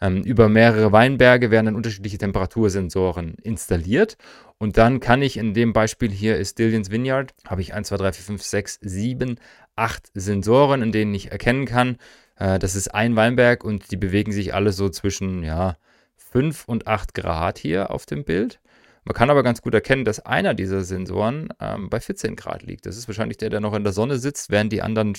Ähm, 0.00 0.22
über 0.22 0.48
mehrere 0.48 0.92
Weinberge 0.92 1.50
werden 1.50 1.66
dann 1.66 1.76
unterschiedliche 1.76 2.18
Temperatursensoren 2.18 3.34
installiert. 3.42 4.16
Und 4.58 4.78
dann 4.78 5.00
kann 5.00 5.20
ich 5.20 5.36
in 5.36 5.52
dem 5.52 5.72
Beispiel 5.72 6.10
hier 6.10 6.36
ist 6.36 6.58
Dillians 6.58 6.90
Vineyard, 6.90 7.34
habe 7.46 7.60
ich 7.60 7.74
1, 7.74 7.88
2, 7.88 7.96
3, 7.96 8.12
4, 8.12 8.24
5, 8.24 8.42
6, 8.42 8.78
7, 8.82 9.36
8 9.76 10.10
Sensoren, 10.14 10.82
in 10.82 10.92
denen 10.92 11.14
ich 11.14 11.32
erkennen 11.32 11.66
kann, 11.66 11.96
äh, 12.36 12.58
das 12.58 12.74
ist 12.74 12.94
ein 12.94 13.16
Weinberg 13.16 13.64
und 13.64 13.90
die 13.90 13.96
bewegen 13.96 14.32
sich 14.32 14.54
alle 14.54 14.72
so 14.72 14.88
zwischen 14.88 15.42
ja, 15.42 15.76
5 16.16 16.64
und 16.66 16.86
8 16.86 17.14
Grad 17.14 17.58
hier 17.58 17.90
auf 17.90 18.06
dem 18.06 18.24
Bild. 18.24 18.60
Man 19.06 19.14
kann 19.14 19.28
aber 19.28 19.42
ganz 19.42 19.60
gut 19.60 19.74
erkennen, 19.74 20.06
dass 20.06 20.20
einer 20.20 20.54
dieser 20.54 20.82
Sensoren 20.82 21.50
ähm, 21.60 21.90
bei 21.90 22.00
14 22.00 22.36
Grad 22.36 22.62
liegt. 22.62 22.86
Das 22.86 22.96
ist 22.96 23.06
wahrscheinlich 23.06 23.36
der, 23.36 23.50
der 23.50 23.60
noch 23.60 23.74
in 23.74 23.84
der 23.84 23.92
Sonne 23.92 24.16
sitzt, 24.16 24.50
während 24.50 24.72
die 24.72 24.80
anderen 24.80 25.12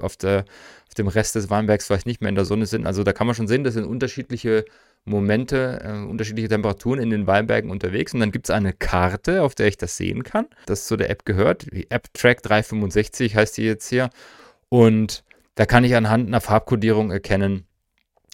auf, 0.00 0.16
der, 0.16 0.44
auf 0.86 0.94
dem 0.94 1.08
Rest 1.08 1.34
des 1.34 1.50
Weinbergs 1.50 1.86
vielleicht 1.86 2.06
nicht 2.06 2.20
mehr 2.20 2.28
in 2.28 2.36
der 2.36 2.44
Sonne 2.44 2.66
sind. 2.66 2.86
Also 2.86 3.02
da 3.02 3.12
kann 3.12 3.26
man 3.26 3.34
schon 3.34 3.48
sehen, 3.48 3.64
das 3.64 3.74
sind 3.74 3.84
unterschiedliche 3.84 4.64
Momente, 5.04 5.80
äh, 5.82 6.08
unterschiedliche 6.08 6.48
Temperaturen 6.48 7.00
in 7.00 7.10
den 7.10 7.26
Weinbergen 7.26 7.70
unterwegs. 7.70 8.14
Und 8.14 8.20
dann 8.20 8.30
gibt 8.30 8.46
es 8.48 8.54
eine 8.54 8.72
Karte, 8.72 9.42
auf 9.42 9.56
der 9.56 9.66
ich 9.66 9.76
das 9.76 9.96
sehen 9.96 10.22
kann. 10.22 10.46
Das 10.66 10.86
zu 10.86 10.96
der 10.96 11.10
App 11.10 11.24
gehört. 11.24 11.66
Die 11.72 11.90
App 11.90 12.14
Track 12.14 12.42
365 12.42 13.34
heißt 13.34 13.56
die 13.56 13.64
jetzt 13.64 13.88
hier. 13.88 14.10
Und 14.68 15.24
da 15.54 15.66
kann 15.66 15.84
ich 15.84 15.94
anhand 15.94 16.28
einer 16.28 16.40
Farbkodierung 16.40 17.10
erkennen, 17.10 17.66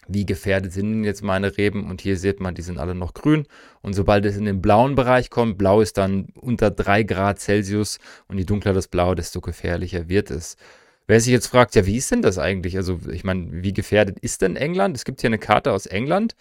wie 0.08 0.24
gefährdet 0.24 0.72
sind 0.72 1.04
jetzt 1.04 1.22
meine 1.22 1.56
Reben. 1.56 1.88
Und 1.90 2.00
hier 2.00 2.16
sieht 2.16 2.40
man, 2.40 2.54
die 2.54 2.62
sind 2.62 2.78
alle 2.78 2.94
noch 2.94 3.14
grün. 3.14 3.46
Und 3.82 3.92
sobald 3.92 4.24
es 4.24 4.36
in 4.36 4.46
den 4.46 4.62
blauen 4.62 4.94
Bereich 4.94 5.30
kommt, 5.30 5.58
blau 5.58 5.80
ist 5.80 5.98
dann 5.98 6.28
unter 6.40 6.70
3 6.70 7.02
Grad 7.02 7.40
Celsius 7.40 7.98
und 8.26 8.38
je 8.38 8.44
dunkler 8.44 8.72
das 8.72 8.88
Blau, 8.88 9.14
desto 9.14 9.40
gefährlicher 9.40 10.08
wird 10.08 10.30
es. 10.30 10.56
Wer 11.06 11.20
sich 11.20 11.32
jetzt 11.32 11.46
fragt, 11.46 11.74
ja, 11.74 11.86
wie 11.86 11.96
ist 11.96 12.10
denn 12.10 12.20
das 12.20 12.38
eigentlich? 12.38 12.76
Also, 12.76 13.00
ich 13.10 13.24
meine, 13.24 13.48
wie 13.50 13.72
gefährdet 13.72 14.18
ist 14.18 14.42
denn 14.42 14.56
England? 14.56 14.94
Es 14.94 15.06
gibt 15.06 15.20
hier 15.22 15.28
eine 15.28 15.38
Karte 15.38 15.72
aus 15.72 15.86
England. 15.86 16.36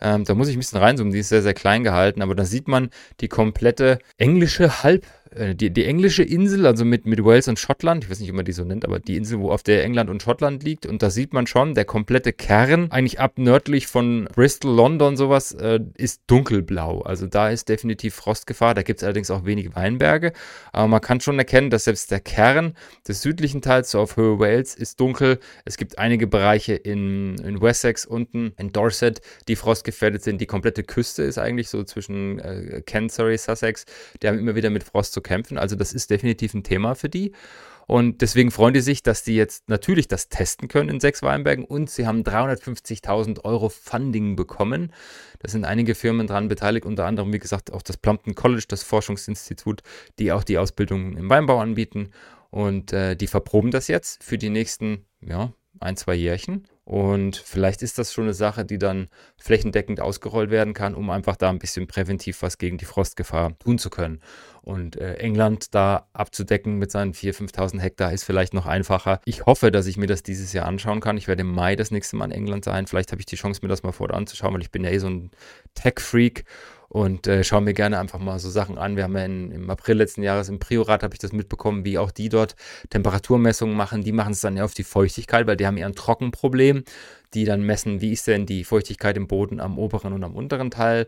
Ähm, 0.00 0.24
da 0.24 0.34
muss 0.34 0.48
ich 0.48 0.56
ein 0.56 0.60
bisschen 0.60 0.78
reinzoomen, 0.78 1.12
die 1.12 1.20
ist 1.20 1.28
sehr, 1.28 1.42
sehr 1.42 1.54
klein 1.54 1.84
gehalten, 1.84 2.22
aber 2.22 2.34
da 2.34 2.44
sieht 2.44 2.68
man 2.68 2.90
die 3.20 3.28
komplette 3.28 3.98
englische 4.18 4.82
Halb- 4.82 5.06
äh, 5.34 5.54
die, 5.54 5.70
die 5.70 5.84
englische 5.84 6.22
Insel, 6.22 6.66
also 6.66 6.84
mit, 6.84 7.06
mit 7.06 7.24
Wales 7.24 7.48
und 7.48 7.58
Schottland, 7.58 8.04
ich 8.04 8.10
weiß 8.10 8.20
nicht, 8.20 8.30
ob 8.30 8.36
man 8.36 8.44
die 8.44 8.52
so 8.52 8.64
nennt, 8.64 8.84
aber 8.84 9.00
die 9.00 9.16
Insel, 9.16 9.40
wo 9.40 9.50
auf 9.50 9.62
der 9.62 9.84
England 9.84 10.10
und 10.10 10.22
Schottland 10.22 10.62
liegt. 10.62 10.86
Und 10.86 11.02
da 11.02 11.10
sieht 11.10 11.32
man 11.32 11.46
schon, 11.46 11.74
der 11.74 11.84
komplette 11.84 12.32
Kern, 12.32 12.90
eigentlich 12.90 13.20
ab 13.20 13.38
nördlich 13.38 13.86
von 13.86 14.28
Bristol, 14.34 14.74
London, 14.74 15.16
sowas, 15.16 15.52
äh, 15.52 15.80
ist 15.96 16.22
dunkelblau. 16.26 17.02
Also 17.02 17.26
da 17.26 17.50
ist 17.50 17.68
definitiv 17.68 18.14
Frostgefahr. 18.14 18.74
Da 18.74 18.82
gibt 18.82 19.00
es 19.00 19.04
allerdings 19.04 19.30
auch 19.30 19.44
wenig 19.44 19.74
Weinberge. 19.74 20.32
Aber 20.72 20.88
man 20.88 21.00
kann 21.00 21.20
schon 21.20 21.38
erkennen, 21.38 21.70
dass 21.70 21.84
selbst 21.84 22.10
der 22.10 22.20
Kern 22.20 22.74
des 23.08 23.22
südlichen 23.22 23.62
Teils, 23.62 23.90
so 23.90 24.00
auf 24.00 24.16
Höhe 24.16 24.38
Wales, 24.38 24.74
ist 24.74 25.00
dunkel. 25.00 25.38
Es 25.64 25.76
gibt 25.76 25.98
einige 25.98 26.26
Bereiche 26.26 26.74
in, 26.74 27.38
in 27.38 27.60
Wessex 27.60 28.04
unten, 28.04 28.52
in 28.58 28.72
Dorset, 28.72 29.20
die 29.48 29.56
frostgefährdet 29.56 30.22
sind. 30.22 30.40
Die 30.40 30.46
komplette 30.46 30.82
Küste 30.82 31.22
ist 31.22 31.38
eigentlich 31.38 31.68
so 31.68 31.84
zwischen 31.84 32.38
äh, 32.40 32.82
Kent, 32.84 33.12
Surrey, 33.12 33.38
Sussex. 33.38 33.86
Die 34.22 34.28
haben 34.28 34.38
immer 34.38 34.54
wieder 34.54 34.70
mit 34.70 34.82
Frost 34.82 35.12
zu 35.12 35.21
kämpfen. 35.22 35.58
Also 35.58 35.76
das 35.76 35.92
ist 35.92 36.10
definitiv 36.10 36.54
ein 36.54 36.62
Thema 36.62 36.94
für 36.94 37.08
die. 37.08 37.32
Und 37.86 38.20
deswegen 38.22 38.50
freuen 38.50 38.74
die 38.74 38.80
sich, 38.80 39.02
dass 39.02 39.24
die 39.24 39.34
jetzt 39.34 39.68
natürlich 39.68 40.08
das 40.08 40.28
testen 40.28 40.68
können 40.68 40.88
in 40.88 41.00
sechs 41.00 41.22
Weinbergen 41.22 41.64
und 41.64 41.90
sie 41.90 42.06
haben 42.06 42.22
350.000 42.22 43.44
Euro 43.44 43.68
Funding 43.68 44.36
bekommen. 44.36 44.92
Da 45.40 45.48
sind 45.48 45.64
einige 45.64 45.94
Firmen 45.94 46.26
dran 46.26 46.48
beteiligt, 46.48 46.86
unter 46.86 47.06
anderem, 47.06 47.32
wie 47.32 47.38
gesagt, 47.38 47.72
auch 47.72 47.82
das 47.82 47.96
Plumpton 47.96 48.34
College, 48.34 48.64
das 48.68 48.82
Forschungsinstitut, 48.82 49.82
die 50.18 50.32
auch 50.32 50.44
die 50.44 50.58
Ausbildung 50.58 51.16
im 51.16 51.28
Weinbau 51.28 51.58
anbieten. 51.58 52.10
Und 52.50 52.92
äh, 52.92 53.16
die 53.16 53.26
verproben 53.26 53.70
das 53.70 53.88
jetzt 53.88 54.22
für 54.22 54.38
die 54.38 54.50
nächsten 54.50 55.06
ja, 55.20 55.52
ein, 55.80 55.96
zwei 55.96 56.14
Jährchen. 56.14 56.68
Und 56.92 57.38
vielleicht 57.38 57.80
ist 57.80 57.96
das 57.96 58.12
schon 58.12 58.24
eine 58.24 58.34
Sache, 58.34 58.66
die 58.66 58.76
dann 58.76 59.08
flächendeckend 59.38 60.02
ausgerollt 60.02 60.50
werden 60.50 60.74
kann, 60.74 60.94
um 60.94 61.08
einfach 61.08 61.36
da 61.36 61.48
ein 61.48 61.58
bisschen 61.58 61.86
präventiv 61.86 62.42
was 62.42 62.58
gegen 62.58 62.76
die 62.76 62.84
Frostgefahr 62.84 63.58
tun 63.60 63.78
zu 63.78 63.88
können. 63.88 64.20
Und 64.60 64.96
äh, 64.96 65.14
England 65.14 65.74
da 65.74 66.06
abzudecken 66.12 66.76
mit 66.76 66.90
seinen 66.90 67.14
4.000, 67.14 67.54
5.000 67.54 67.80
Hektar 67.80 68.12
ist 68.12 68.24
vielleicht 68.24 68.52
noch 68.52 68.66
einfacher. 68.66 69.20
Ich 69.24 69.46
hoffe, 69.46 69.70
dass 69.70 69.86
ich 69.86 69.96
mir 69.96 70.06
das 70.06 70.22
dieses 70.22 70.52
Jahr 70.52 70.66
anschauen 70.66 71.00
kann. 71.00 71.16
Ich 71.16 71.28
werde 71.28 71.40
im 71.40 71.54
Mai 71.54 71.76
das 71.76 71.92
nächste 71.92 72.16
Mal 72.16 72.26
in 72.26 72.32
England 72.32 72.66
sein. 72.66 72.86
Vielleicht 72.86 73.10
habe 73.10 73.22
ich 73.22 73.26
die 73.26 73.36
Chance, 73.36 73.60
mir 73.62 73.68
das 73.68 73.82
mal 73.82 73.92
vorher 73.92 74.14
anzuschauen, 74.14 74.52
weil 74.52 74.60
ich 74.60 74.70
bin 74.70 74.84
ja 74.84 74.90
eh 74.90 74.98
so 74.98 75.08
ein 75.08 75.30
Tech-Freak 75.72 76.44
und 76.92 77.26
äh, 77.26 77.42
schaue 77.42 77.62
mir 77.62 77.72
gerne 77.72 77.98
einfach 77.98 78.18
mal 78.18 78.38
so 78.38 78.50
Sachen 78.50 78.76
an. 78.76 78.96
Wir 78.96 79.04
haben 79.04 79.16
ja 79.16 79.24
in, 79.24 79.50
im 79.50 79.70
April 79.70 79.96
letzten 79.96 80.22
Jahres 80.22 80.50
im 80.50 80.58
Priorat, 80.58 81.02
habe 81.02 81.14
ich 81.14 81.18
das 81.18 81.32
mitbekommen, 81.32 81.86
wie 81.86 81.96
auch 81.96 82.10
die 82.10 82.28
dort 82.28 82.54
Temperaturmessungen 82.90 83.74
machen. 83.74 84.02
Die 84.02 84.12
machen 84.12 84.32
es 84.32 84.42
dann 84.42 84.58
ja 84.58 84.64
auf 84.64 84.74
die 84.74 84.84
Feuchtigkeit, 84.84 85.46
weil 85.46 85.56
die 85.56 85.66
haben 85.66 85.78
ja 85.78 85.86
ein 85.86 85.94
Trockenproblem. 85.94 86.84
Die 87.32 87.46
dann 87.46 87.62
messen, 87.62 88.02
wie 88.02 88.12
ist 88.12 88.26
denn 88.26 88.44
die 88.44 88.62
Feuchtigkeit 88.62 89.16
im 89.16 89.26
Boden 89.26 89.58
am 89.58 89.78
oberen 89.78 90.12
und 90.12 90.22
am 90.22 90.36
unteren 90.36 90.70
Teil 90.70 91.06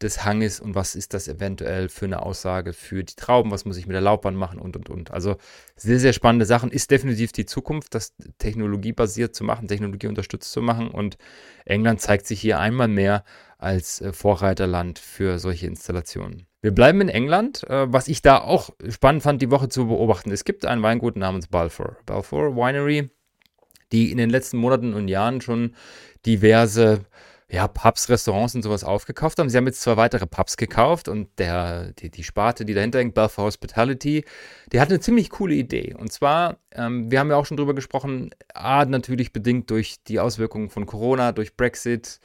des 0.00 0.24
Hanges 0.24 0.58
und 0.58 0.74
was 0.74 0.94
ist 0.94 1.12
das 1.12 1.28
eventuell 1.28 1.90
für 1.90 2.06
eine 2.06 2.22
Aussage 2.22 2.72
für 2.72 3.04
die 3.04 3.14
Trauben, 3.14 3.50
was 3.50 3.66
muss 3.66 3.76
ich 3.76 3.86
mit 3.86 3.94
der 3.94 4.00
Laubbahn 4.00 4.36
machen 4.36 4.58
und 4.58 4.74
und 4.74 4.88
und. 4.88 5.10
Also 5.10 5.36
sehr, 5.76 5.98
sehr 5.98 6.14
spannende 6.14 6.46
Sachen. 6.46 6.70
Ist 6.70 6.90
definitiv 6.90 7.32
die 7.32 7.44
Zukunft, 7.44 7.94
das 7.94 8.14
technologiebasiert 8.38 9.34
zu 9.34 9.44
machen, 9.44 9.68
technologieunterstützt 9.68 10.50
zu 10.50 10.62
machen 10.62 10.88
und 10.88 11.18
England 11.66 12.00
zeigt 12.00 12.26
sich 12.26 12.40
hier 12.40 12.58
einmal 12.58 12.88
mehr 12.88 13.22
als 13.58 14.00
äh, 14.00 14.12
Vorreiterland 14.12 14.98
für 14.98 15.38
solche 15.38 15.66
Installationen. 15.66 16.46
Wir 16.62 16.72
bleiben 16.72 17.00
in 17.00 17.08
England. 17.08 17.62
Äh, 17.68 17.92
was 17.92 18.08
ich 18.08 18.22
da 18.22 18.38
auch 18.38 18.70
spannend 18.88 19.22
fand, 19.22 19.40
die 19.42 19.50
Woche 19.50 19.68
zu 19.68 19.86
beobachten. 19.86 20.30
Es 20.30 20.44
gibt 20.44 20.66
ein 20.66 20.82
Weingut 20.82 21.16
namens 21.16 21.48
Balfour. 21.48 21.96
Balfour 22.06 22.56
Winery, 22.56 23.10
die 23.92 24.10
in 24.10 24.18
den 24.18 24.30
letzten 24.30 24.58
Monaten 24.58 24.94
und 24.94 25.08
Jahren 25.08 25.40
schon 25.40 25.74
diverse 26.24 27.04
ja, 27.48 27.68
Pubs, 27.68 28.08
Restaurants 28.08 28.54
und 28.54 28.62
sowas 28.62 28.82
aufgekauft 28.82 29.38
haben. 29.38 29.48
Sie 29.48 29.56
haben 29.56 29.66
jetzt 29.66 29.80
zwei 29.80 29.96
weitere 29.96 30.26
Pubs 30.26 30.56
gekauft 30.56 31.08
und 31.08 31.28
der, 31.38 31.92
die, 31.92 32.10
die 32.10 32.24
Sparte, 32.24 32.64
die 32.64 32.74
dahinter 32.74 32.98
hängt, 32.98 33.14
Balfour 33.14 33.44
Hospitality, 33.44 34.24
die 34.72 34.80
hat 34.80 34.88
eine 34.88 34.98
ziemlich 34.98 35.30
coole 35.30 35.54
Idee. 35.54 35.94
Und 35.94 36.12
zwar, 36.12 36.58
ähm, 36.76 37.10
wir 37.10 37.18
haben 37.18 37.30
ja 37.30 37.36
auch 37.36 37.46
schon 37.46 37.56
drüber 37.56 37.74
gesprochen, 37.74 38.30
A, 38.54 38.84
natürlich 38.84 39.32
bedingt 39.32 39.70
durch 39.70 39.96
die 40.06 40.20
Auswirkungen 40.20 40.68
von 40.68 40.86
Corona, 40.86 41.32
durch 41.32 41.56
Brexit, 41.56 42.20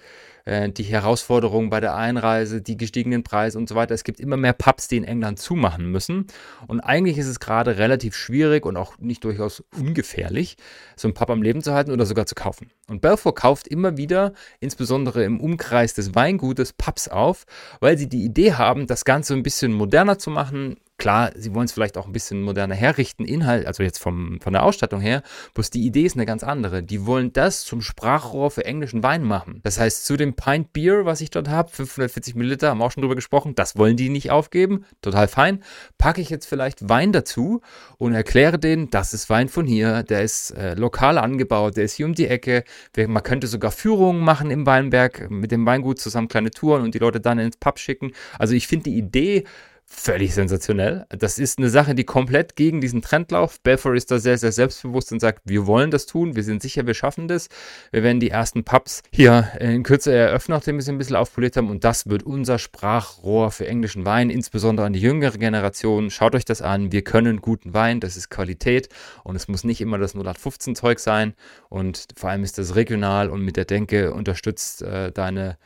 äh, 0.45 0.69
die 0.69 0.83
Herausforderungen 0.83 1.69
bei 1.69 1.79
der 1.79 1.95
Einreise, 1.95 2.61
die 2.61 2.77
gestiegenen 2.77 3.23
Preise 3.23 3.57
und 3.57 3.69
so 3.69 3.75
weiter. 3.75 3.93
Es 3.93 4.03
gibt 4.03 4.19
immer 4.19 4.37
mehr 4.37 4.53
Pubs, 4.53 4.87
die 4.87 4.97
in 4.97 5.03
England 5.03 5.39
zumachen 5.39 5.89
müssen. 5.91 6.27
Und 6.67 6.81
eigentlich 6.81 7.17
ist 7.17 7.27
es 7.27 7.39
gerade 7.39 7.77
relativ 7.77 8.15
schwierig 8.15 8.65
und 8.65 8.77
auch 8.77 8.97
nicht 8.97 9.23
durchaus 9.23 9.63
ungefährlich, 9.77 10.57
so 10.95 11.07
einen 11.07 11.13
Pub 11.13 11.29
am 11.29 11.41
Leben 11.41 11.61
zu 11.61 11.73
halten 11.73 11.91
oder 11.91 12.05
sogar 12.05 12.25
zu 12.25 12.35
kaufen. 12.35 12.71
Und 12.89 13.01
Belfour 13.01 13.35
kauft 13.35 13.67
immer 13.67 13.97
wieder, 13.97 14.33
insbesondere 14.59 15.23
im 15.23 15.39
Umkreis 15.39 15.93
des 15.93 16.13
Weingutes, 16.15 16.73
Pubs 16.73 17.07
auf, 17.07 17.45
weil 17.79 17.97
sie 17.97 18.09
die 18.09 18.25
Idee 18.25 18.53
haben, 18.53 18.87
das 18.87 19.05
Ganze 19.05 19.33
ein 19.33 19.43
bisschen 19.43 19.71
moderner 19.73 20.17
zu 20.17 20.29
machen, 20.29 20.77
Klar, 21.01 21.31
sie 21.33 21.55
wollen 21.55 21.65
es 21.65 21.71
vielleicht 21.71 21.97
auch 21.97 22.05
ein 22.05 22.13
bisschen 22.13 22.43
moderner 22.43 22.75
herrichten, 22.75 23.25
Inhalt, 23.25 23.65
also 23.65 23.81
jetzt 23.81 23.97
vom, 23.97 24.39
von 24.39 24.53
der 24.53 24.61
Ausstattung 24.61 25.01
her, 25.01 25.23
bloß 25.55 25.71
die 25.71 25.83
Idee 25.83 26.03
ist 26.03 26.15
eine 26.15 26.27
ganz 26.27 26.43
andere. 26.43 26.83
Die 26.83 27.07
wollen 27.07 27.33
das 27.33 27.63
zum 27.63 27.81
Sprachrohr 27.81 28.51
für 28.51 28.65
englischen 28.65 29.01
Wein 29.01 29.23
machen. 29.23 29.61
Das 29.63 29.79
heißt, 29.79 30.05
zu 30.05 30.15
dem 30.15 30.35
Pint 30.35 30.73
Beer, 30.73 31.03
was 31.03 31.21
ich 31.21 31.31
dort 31.31 31.49
habe, 31.49 31.71
540 31.71 32.35
Milliliter, 32.35 32.69
haben 32.69 32.77
wir 32.77 32.85
auch 32.85 32.91
schon 32.91 33.01
drüber 33.01 33.15
gesprochen, 33.15 33.55
das 33.55 33.79
wollen 33.79 33.97
die 33.97 34.09
nicht 34.09 34.29
aufgeben, 34.29 34.85
total 35.01 35.27
fein. 35.27 35.63
Packe 35.97 36.21
ich 36.21 36.29
jetzt 36.29 36.45
vielleicht 36.45 36.87
Wein 36.87 37.11
dazu 37.11 37.61
und 37.97 38.13
erkläre 38.13 38.59
denen, 38.59 38.91
das 38.91 39.15
ist 39.15 39.27
Wein 39.27 39.49
von 39.49 39.65
hier, 39.65 40.03
der 40.03 40.21
ist 40.21 40.51
äh, 40.51 40.75
lokal 40.75 41.17
angebaut, 41.17 41.77
der 41.77 41.85
ist 41.85 41.93
hier 41.93 42.05
um 42.05 42.13
die 42.13 42.27
Ecke. 42.27 42.63
Man 42.95 43.23
könnte 43.23 43.47
sogar 43.47 43.71
Führungen 43.71 44.21
machen 44.21 44.51
im 44.51 44.67
Weinberg 44.67 45.31
mit 45.31 45.51
dem 45.51 45.65
Weingut 45.65 45.99
zusammen 45.99 46.27
kleine 46.27 46.51
Touren 46.51 46.83
und 46.83 46.93
die 46.93 46.99
Leute 46.99 47.19
dann 47.19 47.39
ins 47.39 47.57
Pub 47.57 47.79
schicken. 47.79 48.11
Also 48.37 48.53
ich 48.53 48.67
finde 48.67 48.91
die 48.91 48.99
Idee 48.99 49.45
völlig 49.91 50.33
sensationell. 50.33 51.05
Das 51.09 51.37
ist 51.37 51.59
eine 51.59 51.69
Sache, 51.69 51.93
die 51.93 52.05
komplett 52.05 52.55
gegen 52.55 52.79
diesen 52.79 53.01
Trend 53.01 53.29
läuft. 53.31 53.61
Belfort 53.61 53.95
ist 53.95 54.09
da 54.09 54.19
sehr, 54.19 54.37
sehr 54.37 54.53
selbstbewusst 54.53 55.11
und 55.11 55.19
sagt, 55.19 55.41
wir 55.43 55.67
wollen 55.67 55.91
das 55.91 56.05
tun, 56.05 56.35
wir 56.35 56.43
sind 56.43 56.61
sicher, 56.61 56.87
wir 56.87 56.93
schaffen 56.93 57.27
das. 57.27 57.49
Wir 57.91 58.01
werden 58.01 58.21
die 58.21 58.29
ersten 58.29 58.63
Pubs 58.63 59.03
hier 59.11 59.51
in 59.59 59.83
Kürze 59.83 60.13
eröffnen, 60.13 60.57
nachdem 60.57 60.77
wir 60.77 60.83
sie 60.83 60.91
ein 60.91 60.97
bisschen 60.97 61.17
aufpoliert 61.17 61.57
haben. 61.57 61.69
Und 61.69 61.83
das 61.83 62.07
wird 62.07 62.23
unser 62.23 62.57
Sprachrohr 62.57 63.51
für 63.51 63.67
englischen 63.67 64.05
Wein, 64.05 64.29
insbesondere 64.29 64.87
an 64.87 64.93
die 64.93 65.01
jüngere 65.01 65.37
Generation. 65.37 66.09
Schaut 66.09 66.35
euch 66.35 66.45
das 66.45 66.61
an. 66.61 66.91
Wir 66.91 67.03
können 67.03 67.41
guten 67.41 67.73
Wein, 67.73 67.99
das 67.99 68.15
ist 68.15 68.29
Qualität 68.29 68.87
und 69.23 69.35
es 69.35 69.49
muss 69.49 69.65
nicht 69.65 69.81
immer 69.81 69.97
das 69.97 70.15
0815 70.15 70.75
Zeug 70.75 70.99
sein. 70.99 71.33
Und 71.69 72.07
vor 72.15 72.29
allem 72.29 72.43
ist 72.43 72.57
das 72.57 72.75
regional 72.75 73.29
und 73.29 73.41
mit 73.41 73.57
der 73.57 73.65
Denke 73.65 74.13
unterstützt 74.13 74.81
äh, 74.81 75.11
deine 75.11 75.57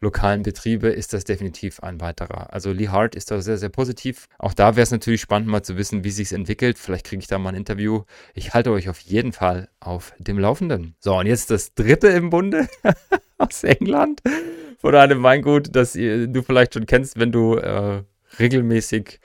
lokalen 0.00 0.42
Betriebe 0.42 0.88
ist 0.88 1.12
das 1.12 1.24
definitiv 1.24 1.80
ein 1.80 2.00
weiterer. 2.00 2.52
Also 2.52 2.72
Lee 2.72 2.88
Hart 2.88 3.14
ist 3.14 3.30
da 3.30 3.40
sehr, 3.40 3.58
sehr 3.58 3.68
positiv. 3.68 4.28
Auch 4.38 4.54
da 4.54 4.76
wäre 4.76 4.82
es 4.82 4.90
natürlich 4.90 5.20
spannend, 5.20 5.48
mal 5.48 5.62
zu 5.62 5.76
wissen, 5.76 6.04
wie 6.04 6.10
sich 6.10 6.32
entwickelt. 6.32 6.78
Vielleicht 6.78 7.06
kriege 7.06 7.20
ich 7.20 7.26
da 7.26 7.38
mal 7.38 7.50
ein 7.50 7.54
Interview. 7.54 8.04
Ich 8.34 8.54
halte 8.54 8.70
euch 8.72 8.88
auf 8.88 9.00
jeden 9.00 9.32
Fall 9.32 9.68
auf 9.78 10.12
dem 10.18 10.38
Laufenden. 10.38 10.94
So, 11.00 11.18
und 11.18 11.26
jetzt 11.26 11.50
das 11.50 11.74
dritte 11.74 12.08
im 12.08 12.30
Bunde 12.30 12.68
aus 13.38 13.62
England 13.62 14.22
von 14.78 14.94
einem 14.94 15.22
Weingut, 15.22 15.74
das 15.76 15.92
du 15.92 16.42
vielleicht 16.42 16.74
schon 16.74 16.86
kennst, 16.86 17.18
wenn 17.18 17.32
du 17.32 17.56
äh, 17.56 18.02
regelmäßig 18.38 19.20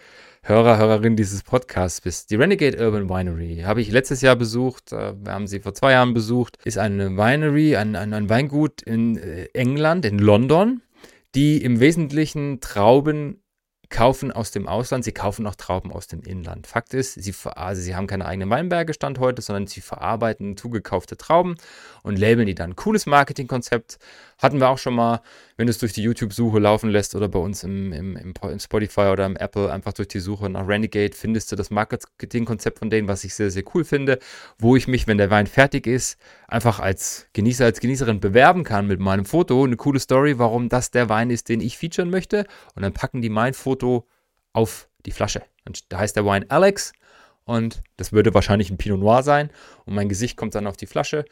Hörer, 0.47 0.77
Hörerin 0.77 1.15
dieses 1.15 1.41
Podcasts 1.41 2.01
bist. 2.01 2.29
Die 2.29 2.35
Renegade 2.35 2.77
Urban 2.77 3.09
Winery 3.09 3.63
habe 3.65 3.81
ich 3.81 3.89
letztes 3.89 4.21
Jahr 4.21 4.35
besucht. 4.35 4.91
Äh, 4.93 5.15
wir 5.19 5.33
haben 5.33 5.47
sie 5.47 5.59
vor 5.59 5.73
zwei 5.73 5.93
Jahren 5.93 6.13
besucht. 6.13 6.59
Ist 6.63 6.77
eine 6.77 7.17
Winery, 7.17 7.75
ein, 7.75 7.95
ein, 7.95 8.13
ein 8.13 8.29
Weingut 8.29 8.83
in 8.83 9.17
äh, 9.17 9.45
England, 9.53 10.05
in 10.05 10.19
London, 10.19 10.83
die 11.33 11.63
im 11.63 11.79
Wesentlichen 11.79 12.59
Trauben 12.61 13.41
kaufen 13.95 14.33
aus 14.33 14.51
dem 14.51 14.67
Ausland, 14.67 15.05
sie 15.05 15.13
kaufen 15.13 15.47
auch 15.47 15.55
Trauben 15.55 15.89
aus 15.89 16.07
dem 16.07 16.21
Inland. 16.23 16.67
Fakt 16.67 16.93
ist, 16.93 17.13
sie, 17.13 17.33
also 17.55 17.81
sie 17.81 17.95
haben 17.95 18.07
keine 18.07 18.25
eigenen 18.25 18.49
Weinberge 18.49 18.93
Stand 18.93 19.19
heute, 19.19 19.41
sondern 19.41 19.67
sie 19.67 19.79
verarbeiten 19.79 20.57
zugekaufte 20.57 21.15
Trauben 21.15 21.55
und 22.03 22.19
labeln 22.19 22.45
die 22.45 22.55
dann. 22.55 22.75
Cooles 22.75 23.05
Marketingkonzept. 23.05 23.97
Hatten 24.37 24.59
wir 24.59 24.67
auch 24.67 24.77
schon 24.77 24.95
mal, 24.95 25.21
wenn 25.55 25.67
du 25.67 25.71
es 25.71 25.77
durch 25.77 25.93
die 25.93 26.03
YouTube-Suche 26.03 26.59
laufen 26.59 26.89
lässt 26.89 27.15
oder 27.15 27.29
bei 27.29 27.39
uns 27.39 27.63
im, 27.63 27.93
im, 27.93 28.17
im, 28.17 28.59
Spotify 28.59 29.03
oder 29.13 29.25
im 29.25 29.37
Apple 29.37 29.71
einfach 29.71 29.93
durch 29.93 30.09
die 30.09 30.19
Suche 30.19 30.49
nach 30.49 30.67
Renegade 30.67 31.15
findest 31.15 31.53
du 31.53 31.55
das 31.55 31.69
Marketingkonzept 31.69 32.79
von 32.79 32.89
denen, 32.89 33.07
was 33.07 33.23
ich 33.23 33.33
sehr, 33.33 33.49
sehr 33.49 33.63
cool 33.73 33.85
finde, 33.85 34.19
wo 34.59 34.75
ich 34.75 34.89
mich, 34.89 35.07
wenn 35.07 35.17
der 35.17 35.29
Wein 35.29 35.47
fertig 35.47 35.87
ist, 35.87 36.19
einfach 36.49 36.81
als 36.81 37.27
Genießer, 37.31 37.63
als 37.63 37.79
Genießerin 37.79 38.19
bewerben 38.19 38.65
kann 38.65 38.87
mit 38.87 38.99
meinem 38.99 39.23
Foto. 39.23 39.63
Eine 39.63 39.77
coole 39.77 40.01
Story, 40.01 40.37
warum 40.37 40.67
das 40.67 40.91
der 40.91 41.07
Wein 41.07 41.29
ist, 41.29 41.47
den 41.47 41.61
ich 41.61 41.77
featuren 41.77 42.09
möchte. 42.09 42.45
Und 42.75 42.83
dann 42.83 42.91
packen 42.91 43.21
die 43.21 43.29
mein 43.29 43.53
Foto 43.53 43.84
auf 44.53 44.89
die 45.05 45.11
Flasche. 45.11 45.43
Und 45.65 45.91
da 45.91 45.99
heißt 45.99 46.15
der 46.15 46.25
Wein 46.25 46.49
Alex 46.49 46.93
und 47.43 47.83
das 47.97 48.11
würde 48.11 48.33
wahrscheinlich 48.33 48.69
ein 48.69 48.77
Pinot 48.77 48.99
Noir 48.99 49.23
sein 49.23 49.49
und 49.85 49.95
mein 49.95 50.09
Gesicht 50.09 50.37
kommt 50.37 50.55
dann 50.55 50.67
auf 50.67 50.77
die 50.77 50.87
Flasche 50.87 51.25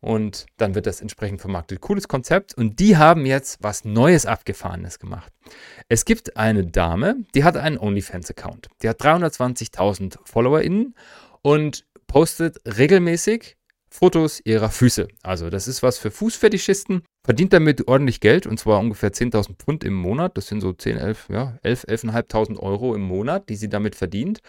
und 0.00 0.46
dann 0.56 0.74
wird 0.74 0.86
das 0.86 1.00
entsprechend 1.00 1.40
vermarktet. 1.40 1.80
Cooles 1.80 2.08
Konzept 2.08 2.54
und 2.54 2.78
die 2.78 2.96
haben 2.96 3.26
jetzt 3.26 3.58
was 3.62 3.84
Neues 3.84 4.26
Abgefahrenes 4.26 4.98
gemacht. 4.98 5.32
Es 5.88 6.04
gibt 6.04 6.36
eine 6.36 6.66
Dame, 6.66 7.16
die 7.34 7.44
hat 7.44 7.56
einen 7.56 7.78
OnlyFans-Account. 7.78 8.68
Die 8.82 8.88
hat 8.88 9.00
320.000 9.00 10.18
FollowerInnen 10.24 10.94
und 11.42 11.84
postet 12.06 12.58
regelmäßig 12.64 13.56
Fotos 13.90 14.40
ihrer 14.44 14.70
Füße. 14.70 15.08
Also 15.22 15.50
das 15.50 15.66
ist 15.66 15.82
was 15.82 15.98
für 15.98 16.10
Fußfetischisten. 16.10 17.02
Verdient 17.28 17.52
damit 17.52 17.88
ordentlich 17.88 18.20
Geld 18.20 18.46
und 18.46 18.58
zwar 18.58 18.80
ungefähr 18.80 19.12
10.000 19.12 19.56
Pfund 19.58 19.84
im 19.84 19.92
Monat. 19.92 20.38
Das 20.38 20.46
sind 20.46 20.62
so 20.62 20.72
10, 20.72 20.96
11, 20.96 21.28
ja, 21.28 21.58
11, 21.62 21.84
11.500 21.84 22.58
Euro 22.58 22.94
im 22.94 23.02
Monat, 23.02 23.50
die 23.50 23.56
sie 23.56 23.68
damit 23.68 23.96
verdient. 23.96 24.40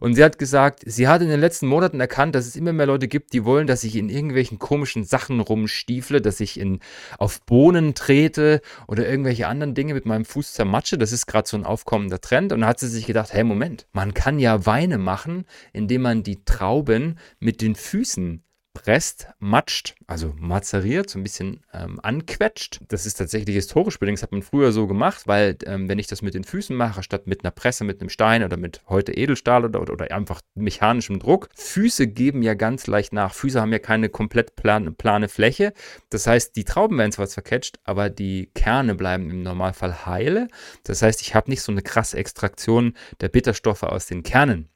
Und 0.00 0.16
sie 0.16 0.22
hat 0.22 0.38
gesagt, 0.38 0.82
sie 0.84 1.08
hat 1.08 1.22
in 1.22 1.30
den 1.30 1.40
letzten 1.40 1.66
Monaten 1.66 1.98
erkannt, 1.98 2.34
dass 2.34 2.46
es 2.46 2.54
immer 2.54 2.74
mehr 2.74 2.84
Leute 2.84 3.08
gibt, 3.08 3.32
die 3.32 3.46
wollen, 3.46 3.66
dass 3.66 3.84
ich 3.84 3.96
in 3.96 4.10
irgendwelchen 4.10 4.58
komischen 4.58 5.04
Sachen 5.04 5.40
rumstiefle, 5.40 6.20
dass 6.20 6.40
ich 6.40 6.60
in, 6.60 6.80
auf 7.16 7.40
Bohnen 7.40 7.94
trete 7.94 8.60
oder 8.86 9.08
irgendwelche 9.08 9.46
anderen 9.46 9.72
Dinge 9.72 9.94
mit 9.94 10.04
meinem 10.04 10.26
Fuß 10.26 10.52
zermatsche. 10.52 10.98
Das 10.98 11.12
ist 11.12 11.24
gerade 11.24 11.48
so 11.48 11.56
ein 11.56 11.64
aufkommender 11.64 12.20
Trend. 12.20 12.52
Und 12.52 12.60
da 12.60 12.66
hat 12.66 12.80
sie 12.80 12.88
sich 12.88 13.06
gedacht, 13.06 13.32
hey 13.32 13.44
Moment, 13.44 13.86
man 13.94 14.12
kann 14.12 14.38
ja 14.38 14.66
Weine 14.66 14.98
machen, 14.98 15.46
indem 15.72 16.02
man 16.02 16.22
die 16.22 16.44
Trauben 16.44 17.18
mit 17.40 17.62
den 17.62 17.76
Füßen 17.76 18.42
presst, 18.76 19.28
matscht, 19.38 19.94
also 20.06 20.34
mazeriert, 20.38 21.08
so 21.08 21.18
ein 21.18 21.22
bisschen 21.22 21.60
ähm, 21.72 21.98
anquetscht. 22.02 22.80
Das 22.88 23.06
ist 23.06 23.14
tatsächlich 23.14 23.54
historisch 23.54 23.98
bedingt, 23.98 24.18
das 24.18 24.22
hat 24.22 24.32
man 24.32 24.42
früher 24.42 24.70
so 24.70 24.86
gemacht, 24.86 25.22
weil 25.26 25.56
ähm, 25.64 25.88
wenn 25.88 25.98
ich 25.98 26.06
das 26.06 26.20
mit 26.20 26.34
den 26.34 26.44
Füßen 26.44 26.76
mache, 26.76 27.02
statt 27.02 27.26
mit 27.26 27.42
einer 27.42 27.50
Presse, 27.50 27.84
mit 27.84 28.00
einem 28.00 28.10
Stein 28.10 28.44
oder 28.44 28.58
mit 28.58 28.82
heute 28.88 29.12
Edelstahl 29.12 29.64
oder, 29.64 29.80
oder, 29.80 29.94
oder 29.94 30.10
einfach 30.14 30.42
mechanischem 30.54 31.18
Druck, 31.18 31.48
Füße 31.56 32.06
geben 32.06 32.42
ja 32.42 32.52
ganz 32.52 32.86
leicht 32.86 33.14
nach. 33.14 33.32
Füße 33.32 33.60
haben 33.60 33.72
ja 33.72 33.78
keine 33.78 34.10
komplett 34.10 34.56
plan, 34.56 34.94
plane 34.94 35.28
Fläche. 35.28 35.72
Das 36.10 36.26
heißt, 36.26 36.54
die 36.54 36.64
Trauben 36.64 36.98
werden 36.98 37.12
zwar 37.12 37.28
zerquetscht, 37.28 37.78
aber 37.84 38.10
die 38.10 38.50
Kerne 38.54 38.94
bleiben 38.94 39.30
im 39.30 39.42
Normalfall 39.42 40.04
heile. 40.04 40.48
Das 40.84 41.00
heißt, 41.00 41.22
ich 41.22 41.34
habe 41.34 41.50
nicht 41.50 41.62
so 41.62 41.72
eine 41.72 41.82
krasse 41.82 42.18
Extraktion 42.18 42.94
der 43.22 43.30
Bitterstoffe 43.30 43.84
aus 43.84 44.06
den 44.06 44.22
Kernen. 44.22 44.68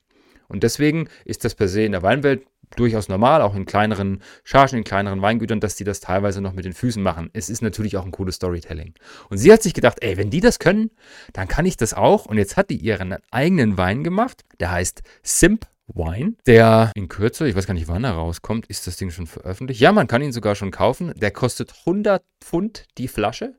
Und 0.51 0.65
deswegen 0.65 1.09
ist 1.25 1.45
das 1.45 1.55
per 1.55 1.69
se 1.69 1.83
in 1.83 1.93
der 1.93 2.03
Weinwelt 2.03 2.43
durchaus 2.77 3.09
normal, 3.09 3.43
auch 3.43 3.55
in 3.55 3.67
kleineren 3.67 4.23
Chargen, 4.45 4.79
in 4.79 4.85
kleineren 4.85 5.23
Weingütern, 5.23 5.61
dass 5.61 5.77
die 5.77 5.85
das 5.85 6.01
teilweise 6.01 6.41
noch 6.41 6.53
mit 6.53 6.65
den 6.65 6.73
Füßen 6.73 7.03
machen. 7.03 7.31
Es 7.33 7.49
ist 7.49 7.63
natürlich 7.63 7.97
auch 7.97 8.05
ein 8.05 8.13
cooles 8.13 8.37
Storytelling. 8.37 8.95
Und 9.29 9.39
sie 9.39 9.53
hat 9.53 9.63
sich 9.63 9.75
gedacht, 9.75 9.99
ey, 10.01 10.17
wenn 10.17 10.31
die 10.31 10.41
das 10.41 10.59
können, 10.59 10.91
dann 11.33 11.49
kann 11.49 11.67
ich 11.67 11.77
das 11.77 11.95
auch. 11.95 12.27
Und 12.27 12.39
jetzt 12.39 12.57
hat 12.57 12.71
die 12.71 12.77
ihren 12.77 13.17
eigenen 13.31 13.77
Wein 13.79 14.05
gemacht, 14.05 14.45
der 14.59 14.71
heißt 14.71 15.03
Simp 15.23 15.67
Wine, 15.95 16.35
der 16.47 16.93
in 16.95 17.09
Kürze, 17.09 17.49
ich 17.49 17.57
weiß 17.57 17.67
gar 17.67 17.75
nicht, 17.75 17.89
wann 17.89 18.05
er 18.05 18.13
rauskommt, 18.13 18.67
ist 18.67 18.87
das 18.87 18.97
Ding 18.97 19.11
schon 19.11 19.27
veröffentlicht? 19.27 19.81
Ja, 19.81 19.93
man 19.93 20.07
kann 20.07 20.23
ihn 20.23 20.33
sogar 20.33 20.55
schon 20.55 20.71
kaufen. 20.71 21.13
Der 21.17 21.31
kostet 21.31 21.75
100 21.81 22.23
Pfund 22.41 22.87
die 22.99 23.09
Flasche. 23.09 23.55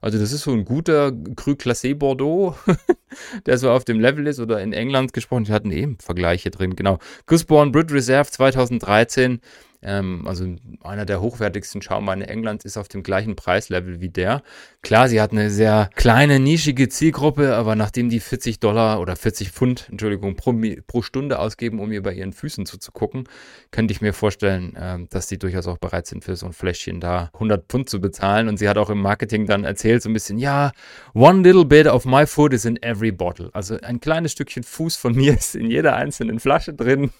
Also 0.00 0.18
das 0.18 0.32
ist 0.32 0.42
so 0.42 0.52
ein 0.52 0.64
guter 0.64 1.12
Cru 1.36 1.52
Classé 1.52 1.94
Bordeaux, 1.94 2.54
der 3.46 3.58
so 3.58 3.70
auf 3.70 3.84
dem 3.84 4.00
Level 4.00 4.26
ist 4.26 4.40
oder 4.40 4.60
in 4.60 4.72
England 4.72 5.12
gesprochen. 5.12 5.48
Wir 5.48 5.54
hatten 5.54 5.70
eben 5.70 5.98
Vergleiche 5.98 6.50
drin, 6.50 6.76
genau. 6.76 6.98
Gusborne 7.26 7.70
Brit 7.70 7.92
Reserve 7.92 8.30
2013 8.30 9.40
ähm, 9.86 10.26
also 10.26 10.44
einer 10.82 11.06
der 11.06 11.20
hochwertigsten 11.20 11.80
Schaumweine 11.80 12.28
Englands 12.28 12.64
ist 12.64 12.76
auf 12.76 12.88
dem 12.88 13.02
gleichen 13.02 13.36
Preislevel 13.36 14.00
wie 14.00 14.08
der. 14.08 14.42
Klar, 14.82 15.08
sie 15.08 15.20
hat 15.20 15.32
eine 15.32 15.50
sehr 15.50 15.90
kleine, 15.94 16.40
nischige 16.40 16.88
Zielgruppe, 16.88 17.54
aber 17.54 17.76
nachdem 17.76 18.08
die 18.08 18.20
40 18.20 18.58
Dollar 18.58 19.00
oder 19.00 19.14
40 19.14 19.50
Pfund, 19.50 19.86
Entschuldigung, 19.90 20.34
pro, 20.34 20.54
pro 20.86 21.02
Stunde 21.02 21.38
ausgeben, 21.38 21.78
um 21.78 21.92
ihr 21.92 22.02
bei 22.02 22.12
ihren 22.12 22.32
Füßen 22.32 22.66
zuzugucken, 22.66 23.24
könnte 23.70 23.92
ich 23.92 24.00
mir 24.00 24.12
vorstellen, 24.12 24.74
äh, 24.74 24.98
dass 25.08 25.28
sie 25.28 25.38
durchaus 25.38 25.68
auch 25.68 25.78
bereit 25.78 26.06
sind, 26.06 26.24
für 26.24 26.34
so 26.34 26.46
ein 26.46 26.52
Fläschchen 26.52 27.00
da 27.00 27.30
100 27.34 27.68
Pfund 27.68 27.88
zu 27.88 28.00
bezahlen. 28.00 28.48
Und 28.48 28.58
sie 28.58 28.68
hat 28.68 28.78
auch 28.78 28.90
im 28.90 29.00
Marketing 29.00 29.46
dann 29.46 29.62
erzählt, 29.62 30.02
so 30.02 30.10
ein 30.10 30.12
bisschen, 30.12 30.38
ja, 30.38 30.72
one 31.14 31.42
little 31.42 31.64
bit 31.64 31.86
of 31.86 32.04
my 32.04 32.26
food 32.26 32.52
is 32.52 32.64
in 32.64 32.82
every 32.82 33.12
bottle. 33.12 33.50
Also 33.52 33.78
ein 33.82 34.00
kleines 34.00 34.32
Stückchen 34.32 34.64
Fuß 34.64 34.96
von 34.96 35.14
mir 35.14 35.34
ist 35.38 35.54
in 35.54 35.70
jeder 35.70 35.94
einzelnen 35.94 36.40
Flasche 36.40 36.74
drin. 36.74 37.10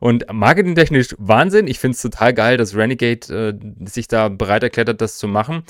Und 0.00 0.24
marketingtechnisch 0.32 1.14
Wahnsinn. 1.18 1.66
Ich 1.66 1.78
finde 1.78 1.97
es 1.98 2.02
total 2.02 2.32
geil, 2.34 2.56
dass 2.56 2.74
Renegade 2.74 3.52
äh, 3.60 3.86
sich 3.88 4.08
da 4.08 4.28
bereit 4.28 4.62
erklärt 4.62 4.88
hat, 4.88 5.00
das 5.00 5.18
zu 5.18 5.28
machen. 5.28 5.64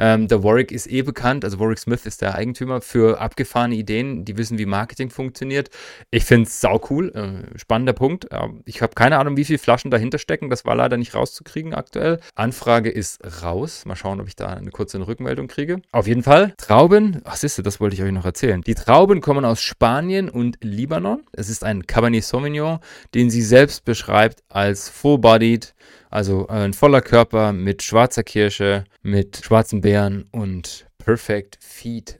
Ähm, 0.00 0.26
der 0.28 0.42
Warwick 0.42 0.72
ist 0.72 0.90
eh 0.90 1.02
bekannt, 1.02 1.44
also 1.44 1.60
Warwick 1.60 1.78
Smith 1.78 2.06
ist 2.06 2.22
der 2.22 2.34
Eigentümer 2.34 2.80
für 2.80 3.20
abgefahrene 3.20 3.74
Ideen, 3.74 4.24
die 4.24 4.38
wissen, 4.38 4.58
wie 4.58 4.64
Marketing 4.64 5.10
funktioniert. 5.10 5.68
Ich 6.10 6.24
finde 6.24 6.48
es 6.48 6.60
sau 6.60 6.80
cool, 6.88 7.12
äh, 7.14 7.58
spannender 7.58 7.92
Punkt. 7.92 8.32
Äh, 8.32 8.48
ich 8.64 8.80
habe 8.80 8.94
keine 8.94 9.18
Ahnung, 9.18 9.36
wie 9.36 9.44
viele 9.44 9.58
Flaschen 9.58 9.90
dahinter 9.90 10.18
stecken, 10.18 10.48
das 10.48 10.64
war 10.64 10.74
leider 10.74 10.96
nicht 10.96 11.14
rauszukriegen 11.14 11.74
aktuell. 11.74 12.18
Anfrage 12.34 12.90
ist 12.90 13.20
raus. 13.42 13.84
Mal 13.84 13.96
schauen, 13.96 14.20
ob 14.20 14.26
ich 14.26 14.36
da 14.36 14.46
eine 14.46 14.70
kurze 14.70 15.06
Rückmeldung 15.06 15.48
kriege. 15.48 15.82
Auf 15.92 16.06
jeden 16.06 16.22
Fall, 16.22 16.54
Trauben, 16.56 17.20
ach 17.24 17.36
siehste, 17.36 17.62
das 17.62 17.78
wollte 17.78 17.94
ich 17.94 18.02
euch 18.02 18.12
noch 18.12 18.24
erzählen. 18.24 18.62
Die 18.62 18.74
Trauben 18.74 19.20
kommen 19.20 19.44
aus 19.44 19.60
Spanien 19.60 20.30
und 20.30 20.56
Libanon. 20.62 21.22
Es 21.32 21.50
ist 21.50 21.62
ein 21.62 21.86
Cabernet 21.86 22.24
Sauvignon, 22.24 22.78
den 23.14 23.28
sie 23.28 23.42
selbst 23.42 23.84
beschreibt 23.84 24.42
als 24.48 24.88
full-bodied, 24.88 25.74
also 26.10 26.46
äh, 26.48 26.64
ein 26.64 26.72
voller 26.72 27.00
Körper 27.00 27.52
mit 27.52 27.82
schwarzer 27.82 28.22
Kirsche, 28.22 28.84
mit 29.02 29.40
schwarzen 29.44 29.80
Beeren 29.80 30.26
und 30.32 30.86
Perfect 30.98 31.58
Feet. 31.62 32.18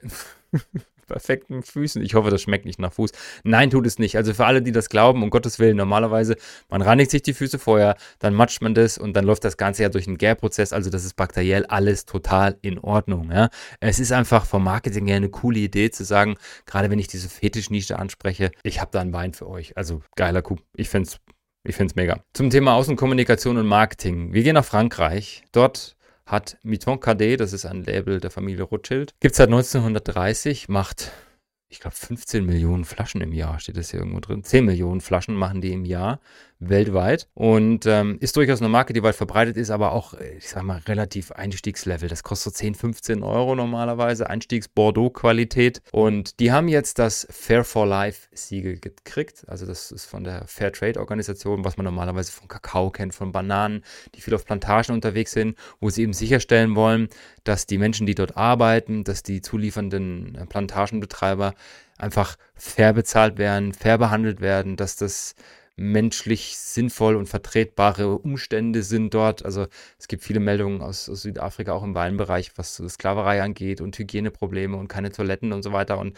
perfekten 1.11 1.61
Füßen. 1.61 2.01
Ich 2.01 2.15
hoffe, 2.15 2.29
das 2.29 2.41
schmeckt 2.41 2.65
nicht 2.65 2.79
nach 2.79 2.93
Fuß. 2.93 3.11
Nein, 3.43 3.69
tut 3.69 3.85
es 3.85 3.99
nicht. 3.99 4.15
Also 4.15 4.33
für 4.33 4.45
alle, 4.45 4.61
die 4.61 4.71
das 4.71 4.87
glauben, 4.87 5.23
um 5.23 5.29
Gottes 5.29 5.59
Willen, 5.59 5.75
normalerweise, 5.75 6.37
man 6.69 6.81
reinigt 6.81 7.11
sich 7.11 7.21
die 7.21 7.33
Füße 7.33 7.59
vorher, 7.59 7.97
dann 8.19 8.33
matscht 8.33 8.61
man 8.61 8.73
das 8.73 8.97
und 8.97 9.13
dann 9.13 9.25
läuft 9.25 9.43
das 9.43 9.57
Ganze 9.57 9.83
ja 9.83 9.89
durch 9.89 10.07
einen 10.07 10.17
Gärprozess. 10.17 10.71
Also 10.71 10.89
das 10.89 11.03
ist 11.03 11.15
bakteriell 11.15 11.65
alles 11.65 12.05
total 12.05 12.57
in 12.61 12.79
Ordnung. 12.79 13.29
Ja. 13.31 13.49
Es 13.81 13.99
ist 13.99 14.13
einfach 14.13 14.45
vom 14.45 14.63
Marketing 14.63 15.07
her 15.07 15.17
eine 15.17 15.29
coole 15.29 15.59
Idee 15.59 15.91
zu 15.91 16.05
sagen, 16.05 16.37
gerade 16.65 16.89
wenn 16.89 16.99
ich 16.99 17.07
diese 17.07 17.27
Fetischnische 17.27 17.99
anspreche, 17.99 18.51
ich 18.63 18.79
habe 18.79 18.91
da 18.91 19.01
einen 19.01 19.13
Wein 19.13 19.33
für 19.33 19.49
euch. 19.49 19.75
Also 19.75 20.01
geiler 20.15 20.41
Coup. 20.41 20.61
Ich 20.75 20.87
finde 20.87 21.09
es 21.09 21.19
ich 21.63 21.75
finde 21.75 21.91
es 21.91 21.95
mega. 21.95 22.23
Zum 22.33 22.49
Thema 22.49 22.75
Außenkommunikation 22.75 23.57
und 23.57 23.67
Marketing. 23.67 24.33
Wir 24.33 24.43
gehen 24.43 24.55
nach 24.55 24.65
Frankreich. 24.65 25.43
Dort 25.51 25.95
hat 26.25 26.57
Miton 26.63 26.99
Cadet, 26.99 27.39
das 27.39 27.53
ist 27.53 27.65
ein 27.65 27.83
Label 27.83 28.19
der 28.19 28.31
Familie 28.31 28.63
Rothschild, 28.63 29.13
gibt 29.19 29.33
es 29.33 29.37
seit 29.37 29.49
1930, 29.49 30.69
macht 30.69 31.11
ich 31.71 31.79
glaube, 31.79 31.95
15 31.95 32.45
Millionen 32.45 32.83
Flaschen 32.83 33.21
im 33.21 33.31
Jahr, 33.31 33.59
steht 33.59 33.77
das 33.77 33.91
hier 33.91 34.01
irgendwo 34.01 34.19
drin. 34.19 34.43
10 34.43 34.65
Millionen 34.65 34.99
Flaschen 34.99 35.35
machen 35.35 35.61
die 35.61 35.71
im 35.71 35.85
Jahr 35.85 36.19
weltweit 36.61 37.27
und 37.33 37.85
ähm, 37.87 38.17
ist 38.19 38.37
durchaus 38.37 38.61
eine 38.61 38.69
Marke, 38.69 38.93
die 38.93 39.01
weit 39.01 39.15
verbreitet 39.15 39.57
ist, 39.57 39.71
aber 39.71 39.91
auch, 39.91 40.13
ich 40.13 40.47
sag 40.47 40.63
mal, 40.63 40.79
relativ 40.87 41.31
Einstiegslevel. 41.31 42.07
Das 42.07 42.23
kostet 42.23 42.55
10, 42.55 42.75
15 42.75 43.23
Euro 43.23 43.55
normalerweise, 43.55 44.29
Einstiegs-Bordeaux-Qualität. 44.29 45.81
Und 45.91 46.39
die 46.39 46.51
haben 46.51 46.67
jetzt 46.67 46.99
das 46.99 47.27
Fair 47.31 47.63
for 47.63 47.87
Life-Siegel 47.87 48.79
gekriegt. 48.79 49.43
Also, 49.47 49.65
das 49.65 49.91
ist 49.91 50.05
von 50.05 50.23
der 50.23 50.47
Fair 50.47 50.71
Trade-Organisation, 50.71 51.65
was 51.65 51.77
man 51.77 51.85
normalerweise 51.85 52.31
von 52.31 52.47
Kakao 52.47 52.91
kennt, 52.91 53.15
von 53.15 53.31
Bananen, 53.31 53.83
die 54.13 54.21
viel 54.21 54.35
auf 54.35 54.45
Plantagen 54.45 54.93
unterwegs 54.93 55.31
sind, 55.31 55.57
wo 55.79 55.89
sie 55.89 56.03
eben 56.03 56.13
sicherstellen 56.13 56.75
wollen, 56.75 57.09
dass 57.43 57.65
die 57.65 57.79
Menschen, 57.79 58.05
die 58.05 58.15
dort 58.15 58.37
arbeiten, 58.37 59.03
dass 59.03 59.23
die 59.23 59.41
zuliefernden 59.41 60.45
Plantagenbetreiber 60.47 61.55
einfach 61.97 62.35
fair 62.53 62.93
bezahlt 62.93 63.37
werden, 63.37 63.73
fair 63.73 63.97
behandelt 63.97 64.41
werden, 64.41 64.75
dass 64.75 64.95
das 64.95 65.35
menschlich 65.81 66.57
sinnvoll 66.57 67.15
und 67.15 67.27
vertretbare 67.27 68.17
Umstände 68.17 68.83
sind 68.83 69.13
dort. 69.13 69.43
Also 69.43 69.67
es 69.97 70.07
gibt 70.07 70.23
viele 70.23 70.39
Meldungen 70.39 70.81
aus, 70.81 71.09
aus 71.09 71.23
Südafrika, 71.23 71.73
auch 71.73 71.83
im 71.83 71.95
Weinbereich, 71.95 72.51
was 72.55 72.75
Sklaverei 72.75 73.41
angeht 73.41 73.81
und 73.81 73.97
Hygieneprobleme 73.97 74.77
und 74.77 74.87
keine 74.87 75.11
Toiletten 75.11 75.51
und 75.53 75.63
so 75.63 75.73
weiter. 75.73 75.97
Und 75.97 76.17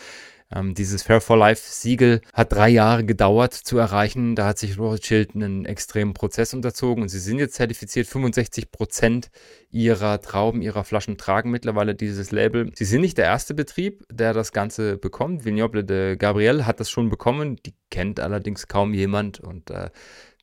ähm, 0.53 0.73
dieses 0.73 1.03
Fair 1.03 1.21
for 1.21 1.37
Life 1.37 1.63
Siegel 1.65 2.21
hat 2.33 2.53
drei 2.53 2.69
Jahre 2.69 3.03
gedauert 3.03 3.53
zu 3.53 3.77
erreichen. 3.77 4.35
Da 4.35 4.45
hat 4.45 4.57
sich 4.59 4.77
Rothschild 4.77 5.35
einen 5.35 5.65
extremen 5.65 6.13
Prozess 6.13 6.53
unterzogen 6.53 7.03
und 7.03 7.09
sie 7.09 7.19
sind 7.19 7.39
jetzt 7.39 7.55
zertifiziert. 7.55 8.07
65 8.07 8.71
Prozent 8.71 9.29
ihrer 9.69 10.21
Trauben, 10.21 10.61
ihrer 10.61 10.83
Flaschen 10.83 11.17
tragen 11.17 11.49
mittlerweile 11.49 11.95
dieses 11.95 12.31
Label. 12.31 12.71
Sie 12.75 12.85
sind 12.85 13.01
nicht 13.01 13.17
der 13.17 13.25
erste 13.25 13.53
Betrieb, 13.53 14.03
der 14.11 14.33
das 14.33 14.51
Ganze 14.51 14.97
bekommt. 14.97 15.45
Vignoble 15.45 15.83
de 15.83 16.15
Gabriel 16.15 16.65
hat 16.65 16.79
das 16.79 16.89
schon 16.89 17.09
bekommen. 17.09 17.57
Die 17.65 17.73
kennt 17.89 18.19
allerdings 18.19 18.67
kaum 18.67 18.93
jemand 18.93 19.39
und 19.39 19.69
äh, 19.71 19.89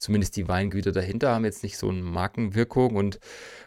zumindest 0.01 0.35
die 0.37 0.49
Weingüter 0.49 0.93
dahinter 0.93 1.31
haben 1.31 1.45
jetzt 1.45 1.63
nicht 1.63 1.77
so 1.77 1.89
eine 1.89 2.01
Markenwirkung. 2.01 2.97
Und 2.97 3.21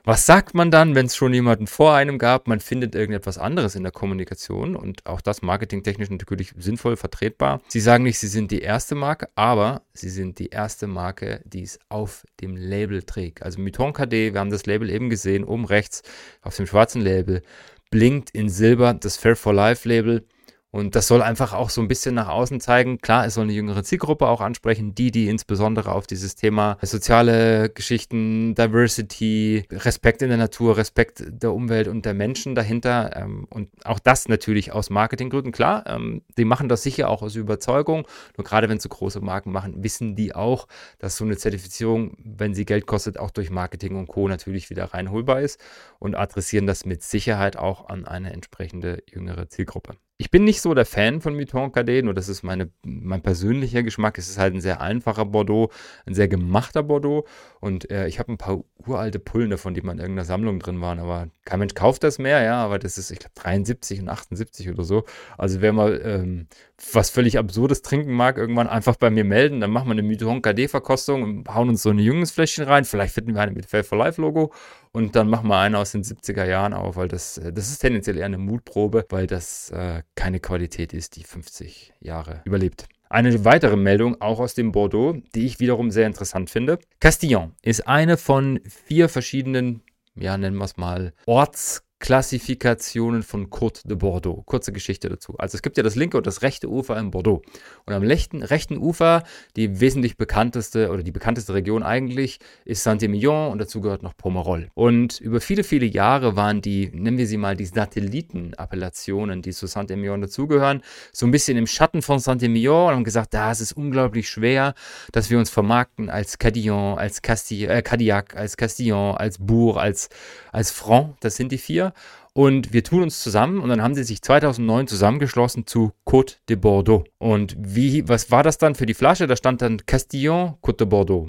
was 0.04 0.26
sagt 0.26 0.56
man 0.56 0.72
dann, 0.72 0.96
wenn 0.96 1.06
es 1.06 1.16
schon 1.16 1.34
jemanden 1.34 1.68
vor 1.68 1.94
einem 1.94 2.18
gab? 2.18 2.48
Man 2.48 2.60
findet 2.60 2.96
irgendetwas 2.96 3.38
anderes 3.38 3.76
in 3.76 3.84
der 3.84 3.92
Kommunikation 3.92 4.76
und 4.76 5.06
auch 5.06 5.22
das 5.22 5.44
marketingtechnisch 5.44 6.10
natürlich 6.10 6.54
sinnvoll 6.58 6.98
vertretbar. 6.98 7.62
Sie 7.68 7.80
sagen 7.80 8.04
nicht, 8.04 8.20
sie 8.20 8.28
sind 8.28 8.52
die 8.52 8.62
erste 8.62 8.96
Marke, 8.96 9.30
aber 9.36 9.84
sie 9.94 10.10
sind 10.10 10.40
die 10.40 10.50
erste 10.50 10.88
Marke, 10.88 11.42
die 11.46 11.62
es 11.62 11.80
auf 11.88 12.26
dem 12.42 12.56
Label 12.56 13.04
trägt. 13.04 13.44
Also 13.44 13.62
Mouton 13.62 13.94
KD, 13.94 14.34
wir 14.34 14.40
haben 14.40 14.50
das 14.50 14.66
Label 14.66 14.90
eben 14.90 15.10
gesehen, 15.10 15.44
oben 15.44 15.66
rechts 15.66 16.02
auf 16.42 16.58
dem 16.58 16.66
schwarzen 16.66 17.02
Label, 17.02 17.44
blinkt 17.92 18.32
in 18.32 18.50
Silber 18.50 18.96
das 18.96 19.18
Fair 19.18 19.36
for 19.36 19.54
Life 19.54 19.88
Label 19.88 20.26
und 20.74 20.96
das 20.96 21.08
soll 21.08 21.22
einfach 21.22 21.54
auch 21.54 21.70
so 21.70 21.82
ein 21.82 21.88
bisschen 21.88 22.16
nach 22.16 22.30
außen 22.30 22.60
zeigen. 22.60 22.98
Klar, 22.98 23.28
es 23.28 23.36
soll 23.36 23.44
eine 23.44 23.54
jüngere 23.54 23.84
Zielgruppe 23.84 24.28
auch 24.28 24.42
ansprechen, 24.42 24.96
die, 24.96 25.12
die 25.12 25.28
insbesondere 25.28 25.92
auf 25.92 26.08
dieses 26.08 26.34
Thema 26.34 26.80
soziale 26.82 27.70
Geschichten, 27.70 28.56
Diversity, 28.56 29.68
Respekt 29.72 30.24
in 30.24 30.30
der 30.30 30.40
Natur, 30.40 30.76
Respekt 30.76 31.26
der 31.28 31.54
Umwelt 31.54 31.88
und 31.88 32.06
der 32.06 32.16
Menschen 32.16 32.56
dahinter 32.56 33.16
ähm, 33.16 33.46
und 33.52 33.70
auch 33.86 34.00
das 34.00 34.28
natürlich 34.28 34.72
aus 34.72 34.90
Marketinggründen. 34.90 35.52
Klar, 35.52 35.84
ähm, 35.86 36.24
die 36.40 36.46
machen 36.46 36.70
das 36.70 36.82
sicher 36.82 37.08
auch 37.08 37.22
aus 37.22 37.36
Überzeugung. 37.36 38.08
Nur 38.36 38.44
gerade 38.44 38.68
wenn 38.68 38.80
sie 38.80 38.90
große 38.90 39.22
Marken 39.22 39.52
machen, 39.52 39.84
wissen 39.84 40.16
die 40.16 40.34
auch, 40.34 40.68
dass 40.98 41.18
so 41.18 41.24
eine 41.24 41.38
Zertifizierung, 41.38 42.18
wenn 42.18 42.56
sie 42.56 42.66
Geld 42.66 42.88
kostet, 42.88 43.20
auch 43.20 43.30
durch 43.30 43.52
Marketing 43.52 43.96
und 43.96 44.08
Co. 44.08 44.28
natürlich 44.28 44.72
wieder 44.72 44.86
reinholbar 44.86 45.40
ist 45.42 45.62
und 46.00 46.16
adressieren 46.16 46.66
das 46.66 46.84
mit 46.84 47.04
Sicherheit 47.04 47.58
auch 47.58 47.90
an 47.90 48.06
eine 48.06 48.34
entsprechende 48.34 49.04
jüngere 49.08 49.50
Zielgruppe. 49.50 49.94
Ich 50.24 50.32
bin 50.32 50.46
nicht 50.46 50.62
so 50.62 50.74
der 50.74 50.86
Fan 50.86 51.20
von 51.20 51.36
Mouton 51.36 51.74
Cadet, 51.74 52.06
nur 52.06 52.14
das 52.14 52.30
ist 52.30 52.44
meine, 52.44 52.70
mein 52.86 53.22
persönlicher 53.22 53.84
Geschmack. 53.84 54.18
Es 54.18 54.30
ist 54.30 54.40
halt 54.40 54.54
ein 54.54 54.62
sehr 54.62 54.80
einfacher 54.80 55.26
Bordeaux, 55.26 55.70
ein 56.06 56.14
sehr 56.14 56.30
gemachter 56.30 56.82
Bordeaux. 56.82 57.28
Und 57.60 57.92
äh, 57.92 58.08
ich 58.08 58.20
habe 58.20 58.32
ein 58.32 58.38
paar 58.38 58.64
uralte 58.88 59.20
Pullen 59.20 59.50
davon, 59.50 59.74
die 59.74 59.82
mal 59.82 59.92
in 59.92 60.00
irgendeiner 60.00 60.24
Sammlung 60.24 60.60
drin 60.60 60.80
waren. 60.80 61.00
Aber 61.00 61.28
kein 61.44 61.60
Mensch 61.60 61.74
kauft 61.74 62.06
das 62.06 62.20
mehr, 62.20 62.42
ja. 62.42 62.64
Aber 62.64 62.80
das 62.80 62.98
ist, 62.98 63.12
ich 63.12 63.20
glaube, 63.20 63.34
73 63.36 64.00
und 64.00 64.08
78 64.08 64.70
oder 64.70 64.86
so. 64.86 65.04
Also 65.38 65.60
wer 65.60 65.74
mal 65.74 66.02
ähm, 66.06 66.48
was 66.94 67.10
völlig 67.10 67.38
Absurdes 67.38 67.82
trinken 67.82 68.14
mag, 68.14 68.38
irgendwann 68.38 68.68
einfach 68.68 68.96
bei 68.96 69.10
mir 69.10 69.26
melden. 69.26 69.60
Dann 69.60 69.72
machen 69.72 69.90
wir 69.90 69.92
eine 69.92 70.04
Mouton 70.04 70.42
Cadet-Verkostung 70.42 71.24
und 71.24 71.50
hauen 71.54 71.68
uns 71.68 71.84
so 71.84 71.90
ein 71.90 72.00
junges 72.00 72.32
Fläschchen 72.32 72.64
rein. 72.64 72.86
Vielleicht 72.86 73.14
finden 73.14 73.34
wir 73.34 73.42
eine 73.42 73.52
mit 73.52 73.66
Fair 73.66 73.84
for 73.84 73.98
Life 73.98 74.22
Logo 74.22 74.54
und 74.94 75.16
dann 75.16 75.28
machen 75.30 75.48
wir 75.48 75.58
eine 75.58 75.80
aus 75.80 75.92
den 75.92 76.04
70er 76.04 76.46
Jahren 76.46 76.74
auf, 76.74 76.96
weil 76.96 77.08
das, 77.08 77.38
äh, 77.40 77.52
das 77.52 77.70
ist 77.70 77.80
tendenziell 77.80 78.18
eher 78.18 78.26
eine 78.26 78.38
Mutprobe, 78.38 79.06
weil 79.10 79.28
das 79.28 79.72
äh, 79.72 80.04
keine 80.16 80.40
Qualität 80.40 80.94
ist, 80.94 81.16
die 81.16 81.24
50 81.24 81.94
Jahre 82.00 82.42
überlebt. 82.46 82.86
Eine 83.10 83.44
weitere 83.46 83.76
Meldung, 83.76 84.22
auch 84.22 84.40
aus 84.40 84.54
dem 84.56 84.72
Bordeaux, 84.72 85.14
die 85.36 85.46
ich 85.46 85.60
wiederum 85.60 85.92
sehr 85.92 86.08
interessant 86.08 86.50
finde. 86.50 86.80
Castillon 87.00 87.54
ist 87.62 87.88
eine 87.88 88.18
von 88.18 88.60
vier 88.66 89.10
verschiedenen, 89.10 89.84
ja, 90.16 90.38
nennen 90.38 90.58
wir 90.58 90.66
es 90.66 90.78
mal, 90.78 91.14
Orts- 91.26 91.84
Klassifikationen 92.04 93.24
von 93.24 93.50
Côte 93.50 93.88
de 93.88 93.96
Bordeaux. 93.96 94.44
Kurze 94.46 94.74
Geschichte 94.74 95.08
dazu. 95.08 95.36
Also 95.38 95.56
es 95.56 95.62
gibt 95.62 95.78
ja 95.78 95.84
das 95.84 95.96
linke 95.96 96.18
und 96.18 96.28
das 96.28 96.42
rechte 96.42 96.70
Ufer 96.70 97.00
in 97.00 97.12
Bordeaux. 97.12 97.42
Und 97.86 97.94
am 97.94 98.04
rechten, 98.04 98.44
rechten 98.44 98.78
Ufer, 98.78 99.24
die 99.56 99.80
wesentlich 99.80 100.18
bekannteste 100.18 100.92
oder 100.92 101.02
die 101.02 101.14
bekannteste 101.14 101.54
Region 101.54 101.82
eigentlich, 101.82 102.40
ist 102.66 102.84
Saint-Emilion 102.84 103.54
und 103.54 103.60
dazu 103.60 103.80
gehört 103.80 104.04
noch 104.04 104.18
Pomerol. 104.18 104.68
Und 104.74 105.22
über 105.22 105.40
viele, 105.40 105.64
viele 105.64 105.86
Jahre 105.86 106.36
waren 106.36 106.60
die, 106.60 106.92
nennen 106.94 107.18
wir 107.18 107.26
sie 107.26 107.38
mal, 107.38 107.56
die 107.56 107.68
Satellitenappellationen, 107.68 109.42
die 109.42 109.52
zu 109.52 109.68
Saint-Emilion 109.68 110.20
dazugehören, 110.20 110.82
so 111.14 111.26
ein 111.26 111.32
bisschen 111.32 111.56
im 111.56 111.68
Schatten 111.68 112.02
von 112.02 112.20
Saint-Emilion 112.20 112.90
und 112.90 112.96
haben 112.96 113.04
gesagt, 113.06 113.34
da 113.34 113.50
ist 113.50 113.62
es 113.62 113.72
unglaublich 113.72 114.28
schwer, 114.28 114.74
dass 115.14 115.30
wir 115.30 115.40
uns 115.40 115.50
vermarkten 115.50 116.10
als 116.10 116.38
Cadillon, 116.38 116.98
als 116.98 117.22
Castille, 117.22 117.70
äh, 117.70 117.82
Cadillac, 117.82 118.36
als 118.36 118.58
Castillon, 118.58 119.16
als 119.16 119.38
Bourg, 119.38 119.78
als, 119.78 120.10
als 120.52 120.70
Franc. 120.70 121.16
Das 121.22 121.38
sind 121.38 121.54
die 121.54 121.58
vier. 121.58 121.93
Und 122.34 122.74
wir 122.74 122.84
tun 122.84 123.04
uns 123.04 123.22
zusammen 123.22 123.60
und 123.60 123.70
dann 123.70 123.82
haben 123.82 123.94
sie 123.94 124.04
sich 124.04 124.22
2009 124.22 124.88
zusammengeschlossen 124.88 125.68
zu 125.68 125.92
Côte 126.06 126.38
de 126.50 126.56
Bordeaux. 126.56 127.04
Und 127.20 127.56
wie, 127.60 128.08
was 128.08 128.32
war 128.32 128.42
das 128.42 128.58
dann 128.58 128.74
für 128.74 128.88
die 128.88 128.96
Flasche? 128.96 129.28
Da 129.28 129.36
stand 129.36 129.62
dann 129.62 129.86
Castillon 129.86 130.56
Côte 130.62 130.78
de 130.78 130.88
Bordeaux. 130.88 131.28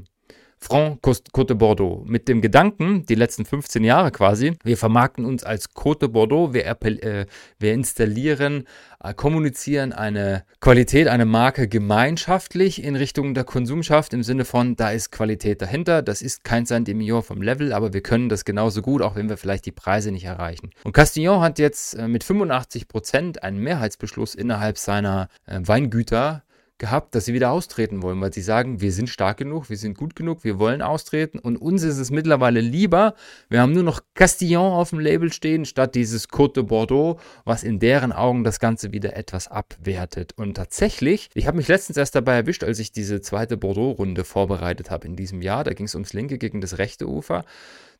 Franc 0.64 0.98
Côte 1.02 1.48
de 1.48 1.54
Bordeaux. 1.54 2.02
Mit 2.06 2.26
dem 2.26 2.40
Gedanken, 2.40 3.04
die 3.04 3.14
letzten 3.14 3.44
15 3.44 3.84
Jahre 3.84 4.10
quasi, 4.10 4.54
wir 4.64 4.78
vermarkten 4.78 5.26
uns 5.26 5.44
als 5.44 5.74
Côte 5.74 6.00
de 6.00 6.08
Bordeaux, 6.08 6.54
wir, 6.54 6.64
äh, 6.66 7.26
wir 7.58 7.74
installieren, 7.74 8.66
äh, 9.02 9.12
kommunizieren 9.12 9.92
eine 9.92 10.44
Qualität, 10.60 11.08
eine 11.08 11.26
Marke 11.26 11.68
gemeinschaftlich 11.68 12.82
in 12.82 12.96
Richtung 12.96 13.34
der 13.34 13.44
Konsumschaft 13.44 14.14
im 14.14 14.22
Sinne 14.22 14.46
von, 14.46 14.74
da 14.74 14.90
ist 14.90 15.12
Qualität 15.12 15.60
dahinter, 15.60 16.00
das 16.00 16.22
ist 16.22 16.44
kein 16.44 16.64
Saint-Emilion 16.64 17.22
vom 17.22 17.42
Level, 17.42 17.74
aber 17.74 17.92
wir 17.92 18.00
können 18.00 18.30
das 18.30 18.46
genauso 18.46 18.80
gut, 18.80 19.02
auch 19.02 19.16
wenn 19.16 19.28
wir 19.28 19.36
vielleicht 19.36 19.66
die 19.66 19.72
Preise 19.72 20.12
nicht 20.12 20.24
erreichen. 20.24 20.70
Und 20.82 20.92
Castillon 20.92 21.42
hat 21.42 21.58
jetzt 21.58 21.92
äh, 21.92 22.08
mit 22.08 22.24
85 22.24 22.88
Prozent 22.88 23.42
einen 23.42 23.58
Mehrheitsbeschluss 23.58 24.34
innerhalb 24.34 24.78
seiner 24.78 25.28
äh, 25.44 25.60
Weingüter 25.62 26.42
gehabt, 26.78 27.14
dass 27.14 27.26
sie 27.26 27.34
wieder 27.34 27.50
austreten 27.52 28.02
wollen, 28.02 28.20
weil 28.20 28.32
sie 28.32 28.42
sagen, 28.42 28.80
wir 28.80 28.92
sind 28.92 29.08
stark 29.08 29.36
genug, 29.36 29.70
wir 29.70 29.76
sind 29.76 29.96
gut 29.96 30.16
genug, 30.16 30.42
wir 30.42 30.58
wollen 30.58 30.82
austreten 30.82 31.38
und 31.38 31.56
uns 31.56 31.82
ist 31.84 31.98
es 31.98 32.10
mittlerweile 32.10 32.60
lieber, 32.60 33.14
wir 33.48 33.60
haben 33.60 33.72
nur 33.72 33.84
noch 33.84 34.00
Castillon 34.14 34.72
auf 34.72 34.90
dem 34.90 34.98
Label 34.98 35.32
stehen, 35.32 35.64
statt 35.64 35.94
dieses 35.94 36.28
Côte 36.28 36.54
de 36.54 36.62
Bordeaux, 36.64 37.20
was 37.44 37.62
in 37.62 37.78
deren 37.78 38.12
Augen 38.12 38.42
das 38.42 38.58
Ganze 38.58 38.92
wieder 38.92 39.16
etwas 39.16 39.46
abwertet. 39.46 40.32
Und 40.36 40.54
tatsächlich, 40.54 41.30
ich 41.34 41.46
habe 41.46 41.56
mich 41.56 41.68
letztens 41.68 41.96
erst 41.96 42.16
dabei 42.16 42.34
erwischt, 42.34 42.64
als 42.64 42.80
ich 42.80 42.90
diese 42.90 43.20
zweite 43.20 43.56
Bordeaux-Runde 43.56 44.24
vorbereitet 44.24 44.90
habe 44.90 45.06
in 45.06 45.14
diesem 45.14 45.42
Jahr, 45.42 45.62
da 45.62 45.74
ging 45.74 45.86
es 45.86 45.94
ums 45.94 46.12
linke 46.12 46.38
gegen 46.38 46.60
das 46.60 46.78
rechte 46.78 47.08
Ufer. 47.08 47.44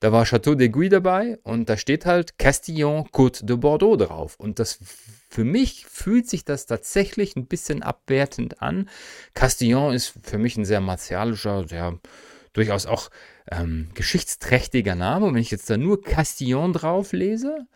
Da 0.01 0.13
war 0.13 0.25
Chateau 0.25 0.53
d'Aiguille 0.53 0.91
dabei 0.91 1.39
und 1.43 1.69
da 1.69 1.77
steht 1.77 2.07
halt 2.07 2.39
Castillon 2.39 3.07
Côte 3.13 3.45
de 3.45 3.57
Bordeaux 3.57 3.97
drauf. 3.97 4.37
Und 4.39 4.59
das 4.59 4.79
für 5.29 5.45
mich 5.45 5.87
fühlt 5.87 6.29
sich 6.29 6.45
das 6.45 6.67
tatsächlich 6.67 7.37
ein 7.37 7.47
bisschen 7.47 7.83
abwertend 7.83 8.61
an. 8.63 8.89
Castillon 9.35 9.95
ist 9.95 10.15
für 10.23 10.39
mich 10.39 10.57
ein 10.57 10.65
sehr 10.65 10.81
martialischer, 10.81 11.67
sehr 11.67 11.99
durchaus 12.53 12.87
auch 12.87 13.11
ähm, 13.51 13.89
geschichtsträchtiger 13.95 14.95
Name. 14.95 15.27
Und 15.27 15.35
wenn 15.35 15.43
ich 15.43 15.51
jetzt 15.51 15.69
da 15.69 15.77
nur 15.77 16.03
Castillon 16.03 16.73
drauf 16.73 17.13
lese, 17.13 17.67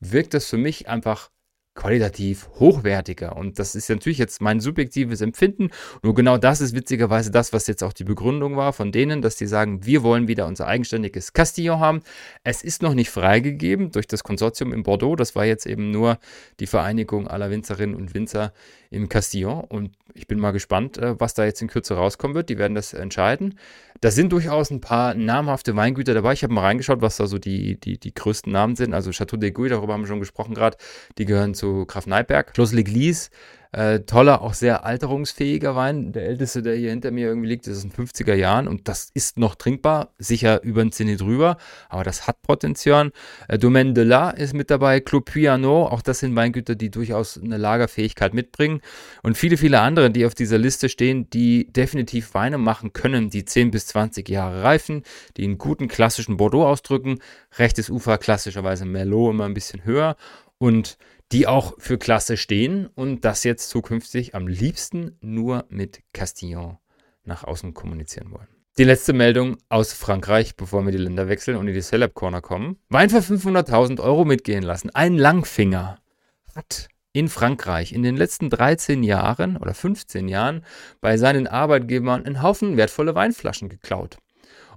wirkt 0.00 0.34
das 0.34 0.46
für 0.46 0.56
mich 0.56 0.88
einfach 0.88 1.30
qualitativ 1.74 2.48
hochwertiger. 2.58 3.36
Und 3.36 3.58
das 3.58 3.74
ist 3.74 3.88
natürlich 3.88 4.18
jetzt 4.18 4.42
mein 4.42 4.60
subjektives 4.60 5.20
Empfinden. 5.20 5.70
Nur 6.02 6.14
genau 6.14 6.36
das 6.36 6.60
ist 6.60 6.74
witzigerweise 6.74 7.30
das, 7.30 7.52
was 7.52 7.66
jetzt 7.66 7.82
auch 7.82 7.92
die 7.92 8.04
Begründung 8.04 8.56
war 8.56 8.72
von 8.72 8.92
denen, 8.92 9.22
dass 9.22 9.36
die 9.36 9.46
sagen, 9.46 9.86
wir 9.86 10.02
wollen 10.02 10.28
wieder 10.28 10.46
unser 10.46 10.66
eigenständiges 10.66 11.32
Castillon 11.32 11.78
haben. 11.78 12.02
Es 12.44 12.62
ist 12.62 12.82
noch 12.82 12.94
nicht 12.94 13.10
freigegeben 13.10 13.92
durch 13.92 14.08
das 14.08 14.24
Konsortium 14.24 14.72
in 14.72 14.82
Bordeaux. 14.82 15.16
Das 15.16 15.34
war 15.36 15.44
jetzt 15.44 15.66
eben 15.66 15.90
nur 15.90 16.18
die 16.58 16.66
Vereinigung 16.66 17.28
aller 17.28 17.50
Winzerinnen 17.50 17.94
und 17.94 18.14
Winzer 18.14 18.52
im 18.90 19.08
Castillon. 19.08 19.64
Und 19.64 19.92
ich 20.14 20.26
bin 20.26 20.40
mal 20.40 20.50
gespannt, 20.50 20.98
äh, 20.98 21.18
was 21.18 21.34
da 21.34 21.44
jetzt 21.44 21.62
in 21.62 21.68
Kürze 21.68 21.94
rauskommen 21.94 22.34
wird. 22.34 22.48
Die 22.48 22.58
werden 22.58 22.74
das 22.74 22.92
entscheiden. 22.92 23.58
Da 24.00 24.10
sind 24.10 24.32
durchaus 24.32 24.70
ein 24.70 24.80
paar 24.80 25.14
namhafte 25.14 25.76
Weingüter 25.76 26.14
dabei. 26.14 26.32
Ich 26.32 26.42
habe 26.42 26.54
mal 26.54 26.62
reingeschaut, 26.62 27.02
was 27.02 27.18
da 27.18 27.26
so 27.26 27.38
die, 27.38 27.78
die, 27.78 27.98
die 27.98 28.14
größten 28.14 28.50
Namen 28.50 28.74
sind. 28.74 28.94
Also 28.94 29.10
Chateau 29.10 29.36
de 29.36 29.50
Guy, 29.50 29.68
darüber 29.68 29.92
haben 29.92 30.02
wir 30.02 30.08
schon 30.08 30.20
gesprochen 30.20 30.54
gerade. 30.54 30.76
Die 31.18 31.26
gehören 31.26 31.54
zu 31.60 31.86
Graf 31.86 32.06
Neiberg. 32.06 32.52
Schloss 32.54 32.72
L'Eglise 32.72 33.30
Äh, 33.72 34.00
toller, 34.00 34.42
auch 34.42 34.54
sehr 34.54 34.84
alterungsfähiger 34.84 35.76
Wein. 35.76 36.10
Der 36.10 36.26
älteste, 36.26 36.60
der 36.60 36.74
hier 36.74 36.90
hinter 36.90 37.12
mir 37.12 37.28
irgendwie 37.28 37.50
liegt, 37.50 37.68
ist 37.68 37.84
in 37.84 37.90
den 37.90 38.04
50er 38.04 38.34
Jahren 38.34 38.66
und 38.66 38.88
das 38.88 39.10
ist 39.14 39.38
noch 39.38 39.54
trinkbar, 39.54 40.12
sicher 40.18 40.60
über 40.64 40.82
den 40.82 40.90
Zenit 40.90 41.20
drüber, 41.20 41.56
aber 41.88 42.02
das 42.02 42.26
hat 42.26 42.42
Potenzial. 42.42 43.12
Äh, 43.46 43.60
Domaine 43.60 43.92
de 43.92 44.02
la 44.02 44.30
ist 44.30 44.54
mit 44.54 44.72
dabei, 44.72 44.98
Clos 44.98 45.22
Puyano, 45.24 45.86
auch 45.86 46.02
das 46.02 46.18
sind 46.18 46.34
Weingüter, 46.34 46.74
die 46.74 46.90
durchaus 46.90 47.40
eine 47.40 47.58
Lagerfähigkeit 47.58 48.34
mitbringen 48.34 48.80
und 49.22 49.38
viele, 49.38 49.56
viele 49.56 49.78
andere, 49.78 50.10
die 50.10 50.26
auf 50.26 50.34
dieser 50.34 50.58
Liste 50.58 50.88
stehen, 50.88 51.30
die 51.30 51.72
definitiv 51.72 52.34
Weine 52.34 52.58
machen 52.58 52.92
können, 52.92 53.30
die 53.30 53.44
10 53.44 53.70
bis 53.70 53.86
20 53.86 54.28
Jahre 54.28 54.64
reifen, 54.64 55.04
die 55.36 55.44
einen 55.44 55.58
guten 55.58 55.86
klassischen 55.86 56.38
Bordeaux 56.38 56.66
ausdrücken, 56.66 57.20
rechtes 57.56 57.88
Ufer 57.88 58.18
klassischerweise 58.18 58.84
Merlot 58.84 59.32
immer 59.32 59.44
ein 59.44 59.54
bisschen 59.54 59.84
höher 59.84 60.16
und 60.58 60.98
die 61.32 61.46
auch 61.46 61.74
für 61.78 61.98
Klasse 61.98 62.36
stehen 62.36 62.86
und 62.86 63.24
das 63.24 63.44
jetzt 63.44 63.68
zukünftig 63.68 64.34
am 64.34 64.48
liebsten 64.48 65.16
nur 65.20 65.64
mit 65.68 66.00
Castillon 66.12 66.78
nach 67.24 67.44
außen 67.44 67.74
kommunizieren 67.74 68.32
wollen. 68.32 68.48
Die 68.78 68.84
letzte 68.84 69.12
Meldung 69.12 69.58
aus 69.68 69.92
Frankreich, 69.92 70.56
bevor 70.56 70.84
wir 70.84 70.92
die 70.92 70.98
Länder 70.98 71.28
wechseln 71.28 71.56
und 71.56 71.68
in 71.68 71.74
die 71.74 71.82
Celeb 71.82 72.14
Corner 72.14 72.40
kommen. 72.40 72.78
Wein 72.88 73.10
für 73.10 73.18
500.000 73.18 74.00
Euro 74.00 74.24
mitgehen 74.24 74.62
lassen. 74.62 74.90
Ein 74.90 75.18
Langfinger 75.18 75.98
hat 76.54 76.88
in 77.12 77.28
Frankreich 77.28 77.92
in 77.92 78.02
den 78.02 78.16
letzten 78.16 78.48
13 78.48 79.02
Jahren 79.02 79.56
oder 79.56 79.74
15 79.74 80.28
Jahren 80.28 80.64
bei 81.00 81.16
seinen 81.16 81.46
Arbeitgebern 81.46 82.24
einen 82.24 82.42
Haufen 82.42 82.76
wertvolle 82.76 83.14
Weinflaschen 83.14 83.68
geklaut. 83.68 84.18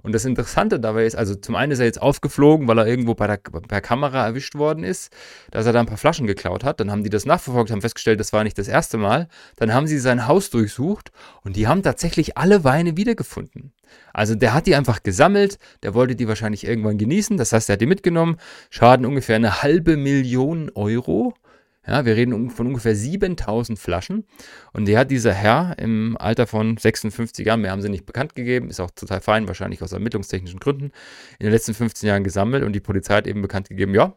Und 0.04 0.12
das 0.12 0.26
Interessante 0.26 0.78
dabei 0.78 1.06
ist, 1.06 1.16
also 1.16 1.34
zum 1.34 1.56
einen 1.56 1.72
ist 1.72 1.78
er 1.78 1.86
jetzt 1.86 2.00
aufgeflogen, 2.00 2.68
weil 2.68 2.78
er 2.78 2.86
irgendwo 2.86 3.14
bei 3.14 3.26
der, 3.26 3.38
per 3.38 3.80
Kamera 3.80 4.26
erwischt 4.26 4.54
worden 4.54 4.84
ist, 4.84 5.10
dass 5.50 5.64
er 5.64 5.72
da 5.72 5.80
ein 5.80 5.86
paar 5.86 5.96
Flaschen 5.96 6.26
geklaut 6.26 6.62
hat. 6.62 6.78
Dann 6.78 6.90
haben 6.90 7.02
die 7.02 7.08
das 7.08 7.24
nachverfolgt, 7.24 7.70
haben 7.70 7.80
festgestellt, 7.80 8.20
das 8.20 8.34
war 8.34 8.44
nicht 8.44 8.58
das 8.58 8.68
erste 8.68 8.98
Mal. 8.98 9.28
Dann 9.56 9.72
haben 9.72 9.86
sie 9.86 9.98
sein 9.98 10.28
Haus 10.28 10.50
durchsucht 10.50 11.10
und 11.42 11.56
die 11.56 11.66
haben 11.66 11.82
tatsächlich 11.82 12.36
alle 12.36 12.64
Weine 12.64 12.98
wiedergefunden. 12.98 13.72
Also 14.12 14.34
der 14.34 14.52
hat 14.52 14.66
die 14.66 14.74
einfach 14.74 15.02
gesammelt, 15.02 15.58
der 15.82 15.94
wollte 15.94 16.16
die 16.16 16.28
wahrscheinlich 16.28 16.66
irgendwann 16.66 16.98
genießen, 16.98 17.38
das 17.38 17.52
heißt, 17.52 17.70
er 17.70 17.74
hat 17.74 17.80
die 17.80 17.86
mitgenommen, 17.86 18.36
schaden 18.68 19.06
ungefähr 19.06 19.36
eine 19.36 19.62
halbe 19.62 19.96
Million 19.96 20.70
Euro. 20.74 21.32
Ja, 21.86 22.06
wir 22.06 22.16
reden 22.16 22.50
von 22.50 22.66
ungefähr 22.66 22.94
7000 22.94 23.78
Flaschen. 23.78 24.24
Und 24.72 24.86
die 24.86 24.96
hat 24.96 25.10
dieser 25.10 25.32
Herr 25.32 25.76
im 25.78 26.16
Alter 26.18 26.46
von 26.46 26.76
56 26.76 27.46
Jahren, 27.46 27.60
mehr 27.60 27.72
haben 27.72 27.82
sie 27.82 27.90
nicht 27.90 28.06
bekannt 28.06 28.34
gegeben, 28.34 28.70
ist 28.70 28.80
auch 28.80 28.90
total 28.90 29.20
fein, 29.20 29.48
wahrscheinlich 29.48 29.82
aus 29.82 29.92
ermittlungstechnischen 29.92 30.60
Gründen, 30.60 30.92
in 31.38 31.46
den 31.46 31.52
letzten 31.52 31.74
15 31.74 32.08
Jahren 32.08 32.24
gesammelt. 32.24 32.64
Und 32.64 32.72
die 32.72 32.80
Polizei 32.80 33.16
hat 33.16 33.26
eben 33.26 33.42
bekannt 33.42 33.68
gegeben, 33.68 33.94
ja, 33.94 34.16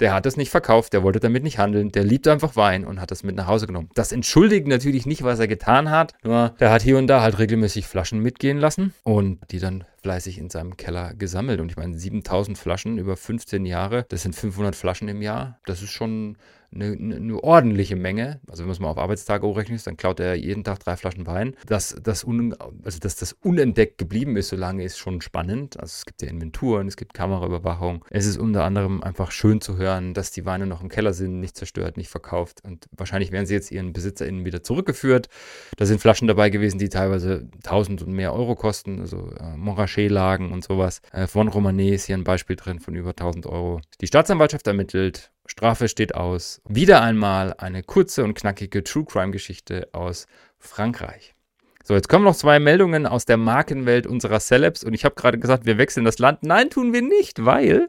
der 0.00 0.14
hat 0.14 0.26
das 0.26 0.36
nicht 0.36 0.50
verkauft, 0.50 0.92
der 0.92 1.02
wollte 1.02 1.20
damit 1.20 1.42
nicht 1.42 1.58
handeln, 1.58 1.92
der 1.92 2.04
liebt 2.04 2.26
einfach 2.26 2.56
Wein 2.56 2.84
und 2.84 3.00
hat 3.00 3.10
das 3.10 3.22
mit 3.22 3.36
nach 3.36 3.46
Hause 3.46 3.66
genommen. 3.66 3.90
Das 3.94 4.12
entschuldigt 4.12 4.66
natürlich 4.66 5.06
nicht, 5.06 5.22
was 5.22 5.38
er 5.38 5.46
getan 5.46 5.90
hat, 5.90 6.14
nur 6.24 6.54
der 6.58 6.70
hat 6.70 6.82
hier 6.82 6.96
und 6.96 7.06
da 7.06 7.20
halt 7.20 7.38
regelmäßig 7.38 7.86
Flaschen 7.86 8.20
mitgehen 8.20 8.58
lassen 8.58 8.94
und 9.02 9.38
die 9.50 9.58
dann 9.58 9.84
fleißig 10.02 10.38
in 10.38 10.50
seinem 10.50 10.76
Keller 10.76 11.14
gesammelt. 11.14 11.60
Und 11.60 11.70
ich 11.70 11.76
meine, 11.76 11.98
7000 11.98 12.58
Flaschen 12.58 12.98
über 12.98 13.16
15 13.16 13.66
Jahre, 13.66 14.06
das 14.08 14.22
sind 14.22 14.34
500 14.34 14.74
Flaschen 14.74 15.08
im 15.08 15.22
Jahr, 15.22 15.58
das 15.66 15.82
ist 15.82 15.90
schon 15.90 16.36
eine, 16.72 16.92
eine, 16.92 17.42
ordentliche 17.42 17.96
Menge. 17.96 18.40
Also 18.48 18.62
wenn 18.62 18.68
man 18.68 18.72
es 18.72 18.80
mal 18.80 18.90
auf 18.90 18.98
Arbeitstage 18.98 19.46
hochrechnet, 19.46 19.84
dann 19.86 19.96
klaut 19.96 20.20
er 20.20 20.34
jeden 20.34 20.62
Tag 20.62 20.78
drei 20.80 20.96
Flaschen 20.96 21.26
Wein. 21.26 21.56
Dass 21.66 21.96
das, 22.00 22.24
un, 22.24 22.54
also 22.84 22.98
dass 23.00 23.16
das 23.16 23.32
unentdeckt 23.32 23.98
geblieben 23.98 24.36
ist, 24.36 24.48
so 24.48 24.56
lange 24.56 24.84
ist 24.84 24.98
schon 24.98 25.20
spannend. 25.20 25.78
Also 25.80 25.92
es 25.98 26.06
gibt 26.06 26.22
ja 26.22 26.28
Inventuren, 26.28 26.86
es 26.86 26.96
gibt 26.96 27.14
Kameraüberwachung. 27.14 28.04
Es 28.10 28.26
ist 28.26 28.38
unter 28.38 28.64
anderem 28.64 29.02
einfach 29.02 29.32
schön 29.32 29.60
zu 29.60 29.76
hören, 29.76 30.14
dass 30.14 30.30
die 30.30 30.46
Weine 30.46 30.66
noch 30.66 30.82
im 30.82 30.88
Keller 30.88 31.12
sind, 31.12 31.40
nicht 31.40 31.56
zerstört, 31.56 31.96
nicht 31.96 32.08
verkauft. 32.08 32.60
Und 32.64 32.86
wahrscheinlich 32.96 33.32
werden 33.32 33.46
sie 33.46 33.54
jetzt 33.54 33.72
ihren 33.72 33.92
BesitzerInnen 33.92 34.44
wieder 34.44 34.62
zurückgeführt. 34.62 35.28
Da 35.76 35.86
sind 35.86 36.00
Flaschen 36.00 36.28
dabei 36.28 36.50
gewesen, 36.50 36.78
die 36.78 36.88
teilweise 36.88 37.48
1000 37.64 38.02
und 38.02 38.12
mehr 38.12 38.32
Euro 38.32 38.54
kosten. 38.54 39.00
Also 39.00 39.32
äh, 39.38 39.56
Montrachet-Lagen 39.90 40.52
und 40.52 40.64
sowas. 40.64 41.00
Von 41.26 41.48
Romanet 41.48 41.94
ist 41.94 42.06
hier 42.06 42.16
ein 42.16 42.24
Beispiel 42.24 42.56
drin 42.56 42.80
von 42.80 42.94
über 42.94 43.10
1000 43.10 43.46
Euro. 43.46 43.80
Die 44.00 44.06
Staatsanwaltschaft 44.06 44.66
ermittelt 44.66 45.30
Strafe 45.46 45.88
steht 45.88 46.14
aus. 46.14 46.60
Wieder 46.68 47.02
einmal 47.02 47.54
eine 47.58 47.82
kurze 47.82 48.22
und 48.22 48.34
knackige 48.34 48.84
True 48.84 49.04
Crime 49.04 49.32
Geschichte 49.32 49.88
aus 49.92 50.26
Frankreich. 50.58 51.34
So, 51.82 51.94
jetzt 51.94 52.10
kommen 52.10 52.26
noch 52.26 52.36
zwei 52.36 52.60
Meldungen 52.60 53.06
aus 53.06 53.24
der 53.24 53.38
Markenwelt 53.38 54.06
unserer 54.06 54.38
Celebs 54.38 54.84
und 54.84 54.92
ich 54.92 55.06
habe 55.06 55.14
gerade 55.14 55.38
gesagt, 55.38 55.64
wir 55.64 55.78
wechseln 55.78 56.04
das 56.04 56.18
Land. 56.18 56.42
Nein, 56.42 56.68
tun 56.68 56.92
wir 56.92 57.00
nicht, 57.00 57.46
weil 57.46 57.88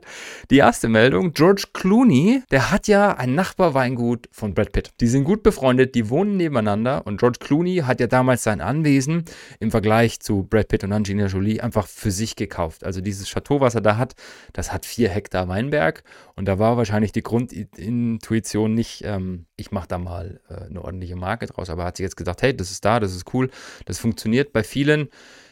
die 0.49 0.59
erste 0.59 0.87
Meldung, 0.87 1.33
George 1.33 1.65
Clooney, 1.73 2.41
der 2.51 2.71
hat 2.71 2.87
ja 2.87 3.17
ein 3.17 3.35
Nachbarweingut 3.35 4.29
von 4.31 4.53
Brad 4.53 4.71
Pitt. 4.71 4.91
Die 5.01 5.07
sind 5.07 5.25
gut 5.25 5.43
befreundet, 5.43 5.93
die 5.93 6.09
wohnen 6.09 6.37
nebeneinander 6.37 7.05
und 7.05 7.19
George 7.19 7.39
Clooney 7.41 7.79
hat 7.79 7.99
ja 7.99 8.07
damals 8.07 8.43
sein 8.43 8.61
Anwesen 8.61 9.25
im 9.59 9.71
Vergleich 9.71 10.21
zu 10.21 10.43
Brad 10.43 10.69
Pitt 10.69 10.85
und 10.85 10.93
Angelina 10.93 11.27
Jolie 11.27 11.59
einfach 11.59 11.85
für 11.85 12.11
sich 12.11 12.37
gekauft. 12.37 12.85
Also 12.85 13.01
dieses 13.01 13.27
Chateau, 13.27 13.59
was 13.59 13.75
er 13.75 13.81
da 13.81 13.97
hat, 13.97 14.15
das 14.53 14.71
hat 14.71 14.85
vier 14.85 15.09
Hektar 15.09 15.49
Weinberg 15.49 16.05
und 16.37 16.45
da 16.47 16.59
war 16.59 16.77
wahrscheinlich 16.77 17.11
die 17.11 17.23
Grundintuition 17.23 18.73
nicht, 18.73 19.03
ähm, 19.03 19.47
ich 19.57 19.71
mache 19.71 19.89
da 19.89 19.97
mal 19.97 20.39
äh, 20.49 20.69
eine 20.69 20.81
ordentliche 20.81 21.17
Marke 21.17 21.45
draus, 21.47 21.69
aber 21.69 21.83
er 21.83 21.87
hat 21.87 21.97
sich 21.97 22.05
jetzt 22.05 22.15
gesagt, 22.15 22.41
hey, 22.41 22.55
das 22.55 22.71
ist 22.71 22.85
da, 22.85 23.01
das 23.01 23.13
ist 23.13 23.33
cool, 23.33 23.49
das 23.85 23.99
funktioniert 23.99 24.53
bei 24.53 24.63
vielen 24.63 25.09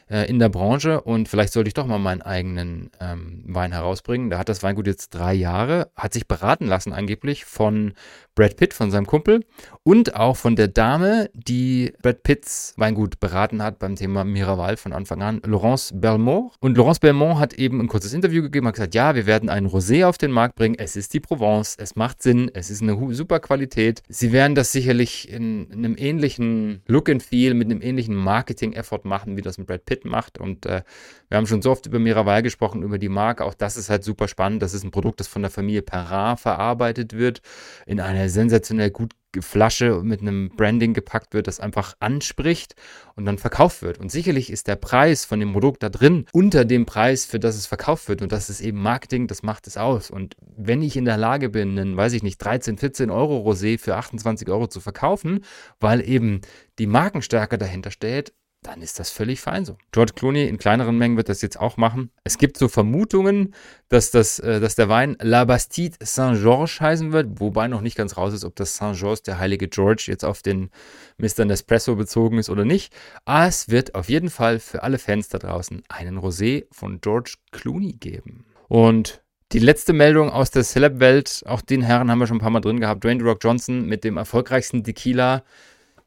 äh, 0.10 0.30
in 0.30 0.40
der 0.40 0.50
Branche 0.50 1.02
und 1.02 1.30
vielleicht 1.30 1.54
sollte 1.54 1.68
ich 1.68 1.74
doch 1.74 1.86
mal 1.86 2.00
meinen 2.00 2.22
eigenen 2.22 2.92
ähm, 3.00 3.44
Wein 3.46 3.72
herausbringen. 3.72 4.30
Da 4.30 4.40
hat 4.40 4.50
das 4.50 4.64
Weingut 4.64 4.88
jetzt 4.88 5.10
drei 5.10 5.34
Jahre, 5.34 5.92
hat 5.96 6.14
sich 6.14 6.28
beraten 6.28 6.66
lassen 6.66 6.94
angeblich 6.94 7.46
von 7.46 7.94
Brad 8.36 8.58
Pitt, 8.58 8.74
von 8.74 8.90
seinem 8.90 9.06
Kumpel 9.06 9.46
und 9.84 10.16
auch 10.16 10.38
von 10.38 10.56
der 10.56 10.68
Dame, 10.68 11.30
die 11.34 11.94
Brad 12.02 12.24
Pitts 12.24 12.74
Weingut 12.78 13.20
beraten 13.20 13.62
hat 13.62 13.80
beim 13.80 13.96
Thema 13.96 14.24
Miraval 14.24 14.78
von 14.78 14.94
Anfang 14.94 15.22
an, 15.22 15.42
Laurence 15.46 15.92
Belmont. 15.94 16.54
Und 16.60 16.78
Laurence 16.78 17.00
Belmont 17.00 17.40
hat 17.40 17.54
eben 17.54 17.82
ein 17.82 17.88
kurzes 17.88 18.14
Interview 18.14 18.42
gegeben, 18.42 18.68
hat 18.68 18.76
gesagt, 18.76 18.96
ja, 18.96 19.14
wir 19.14 19.26
werden 19.26 19.50
einen 19.50 19.68
Rosé 19.68 20.06
auf 20.06 20.18
den 20.18 20.32
Markt 20.32 20.56
bringen, 20.56 20.76
es 20.78 20.96
ist 20.96 21.14
die 21.14 21.20
Provence, 21.20 21.76
es 21.78 21.96
macht 21.96 22.24
Sinn, 22.24 22.50
es 22.54 22.70
ist 22.70 22.82
eine 22.82 23.14
super 23.14 23.40
Qualität. 23.40 24.02
Sie 24.08 24.32
werden 24.32 24.56
das 24.56 24.72
sicherlich 24.72 25.30
in, 25.30 25.70
in 25.70 25.86
einem 25.86 25.96
ähnlichen 25.98 26.82
Look 26.88 27.10
and 27.10 27.22
Feel, 27.22 27.54
mit 27.54 27.70
einem 27.70 27.82
ähnlichen 27.82 28.16
Marketing-Effort 28.16 29.02
machen, 29.04 29.38
wie 29.38 29.42
das 29.42 29.58
ein 29.58 29.66
Brad 29.66 29.86
Pitt 29.86 29.99
Fit 30.00 30.06
macht. 30.06 30.38
Und 30.38 30.66
äh, 30.66 30.84
wir 31.30 31.38
haben 31.38 31.48
schon 31.48 31.62
so 31.62 31.72
oft 31.72 31.86
über 31.86 32.00
Miraval 32.00 32.42
gesprochen, 32.42 32.84
über 32.84 32.98
die 32.98 33.10
Marke. 33.10 33.46
Auch 33.46 33.54
das 33.54 33.78
ist 33.78 33.90
halt 33.90 34.04
super 34.04 34.28
spannend. 34.28 34.62
Das 34.62 34.74
ist 34.74 34.84
ein 34.84 34.92
Produkt, 34.92 35.20
das 35.20 35.28
von 35.28 35.42
der 35.42 35.52
Familie 35.52 35.82
Perrin 35.82 36.38
verarbeitet 36.38 37.14
wird, 37.14 37.42
in 37.86 38.00
einer 38.00 38.30
sensationell 38.30 38.92
gut 38.92 39.14
Flasche 39.42 40.02
mit 40.04 40.22
einem 40.22 40.50
Branding 40.50 40.96
gepackt 40.96 41.36
wird, 41.36 41.46
das 41.46 41.60
einfach 41.60 41.94
anspricht 42.00 42.74
und 43.16 43.26
dann 43.26 43.38
verkauft 43.38 43.84
wird. 43.84 44.00
Und 44.00 44.12
sicherlich 44.12 44.50
ist 44.50 44.68
der 44.68 44.76
Preis 44.76 45.24
von 45.24 45.40
dem 45.40 45.54
Produkt 45.54 45.84
da 45.84 45.90
drin 45.90 46.26
unter 46.32 46.66
dem 46.66 46.88
Preis, 46.88 47.26
für 47.26 47.40
das 47.40 47.56
es 47.56 47.68
verkauft 47.68 48.10
wird. 48.10 48.24
Und 48.24 48.32
das 48.32 48.50
ist 48.50 48.60
eben 48.60 48.82
Marketing, 48.82 49.28
das 49.28 49.44
macht 49.44 49.68
es 49.68 49.78
aus. 49.78 50.10
Und 50.10 50.36
wenn 50.58 50.82
ich 50.82 50.98
in 50.98 51.06
der 51.06 51.18
Lage 51.18 51.50
bin, 51.50 51.78
einen, 51.78 51.96
weiß 51.96 52.14
ich 52.14 52.24
nicht, 52.24 52.44
13, 52.44 52.80
14 52.80 53.12
Euro 53.12 53.48
Rosé 53.48 53.78
für 53.78 53.98
28 53.98 54.50
Euro 54.50 54.66
zu 54.66 54.80
verkaufen, 54.80 55.42
weil 55.80 56.08
eben 56.08 56.42
die 56.80 56.88
Markenstärke 56.88 57.60
dahinter 57.60 57.92
steht, 57.92 58.34
dann 58.62 58.82
ist 58.82 59.00
das 59.00 59.10
völlig 59.10 59.40
fein 59.40 59.64
so. 59.64 59.78
George 59.92 60.14
Clooney 60.16 60.46
in 60.48 60.58
kleineren 60.58 60.98
Mengen 60.98 61.16
wird 61.16 61.30
das 61.30 61.42
jetzt 61.42 61.60
auch 61.60 61.78
machen. 61.78 62.12
Es 62.24 62.38
gibt 62.38 62.58
so 62.58 62.68
Vermutungen, 62.68 63.56
dass, 63.88 64.12
das, 64.12 64.40
äh, 64.40 64.60
dass 64.60 64.76
der 64.76 64.90
Wein 64.90 65.16
La 65.22 65.46
Bastide 65.46 65.96
Saint-Georges 66.02 66.82
heißen 66.82 67.14
wird, 67.14 67.40
wobei 67.40 67.68
noch 67.68 67.82
nicht 67.82 67.96
ganz 67.96 68.18
raus 68.18 68.34
ist, 68.34 68.44
ob 68.44 68.56
das 68.56 68.76
Saint-Georges, 68.76 69.24
der 69.24 69.40
heilige 69.40 69.70
George, 69.70 70.06
jetzt 70.08 70.26
auf 70.26 70.42
den 70.42 70.72
Mr. 71.18 71.46
Nespresso 71.46 71.96
bezogen 71.96 72.38
ist 72.38 72.50
oder 72.50 72.66
nicht. 72.66 72.94
Aber 73.24 73.48
es 73.48 73.70
wird 73.70 73.96
auf 73.96 74.10
jeden 74.10 74.30
Fall 74.30 74.60
für 74.60 74.84
alle 74.84 74.98
Fans 74.98 75.30
da 75.30 75.38
draußen 75.38 75.84
einen 75.88 76.20
Rosé 76.20 76.66
von 76.72 77.00
George 77.00 77.36
Clooney 77.52 77.94
geben. 77.94 78.46
Und 78.68 79.22
die 79.54 79.60
letzte 79.60 79.94
Meldung 79.94 80.30
aus 80.30 80.52
der 80.52 80.64
Celeb-Welt, 80.64 81.44
auch 81.48 81.62
den 81.62 81.82
Herren 81.82 82.12
haben 82.12 82.20
wir 82.20 82.28
schon 82.28 82.38
ein 82.38 82.42
paar 82.42 82.52
Mal 82.52 82.60
drin 82.60 82.80
gehabt, 82.80 83.04
Dwayne 83.04 83.24
Rock 83.24 83.40
Johnson 83.42 83.86
mit 83.86 84.04
dem 84.04 84.18
erfolgreichsten 84.18 84.84
Tequila 84.84 85.44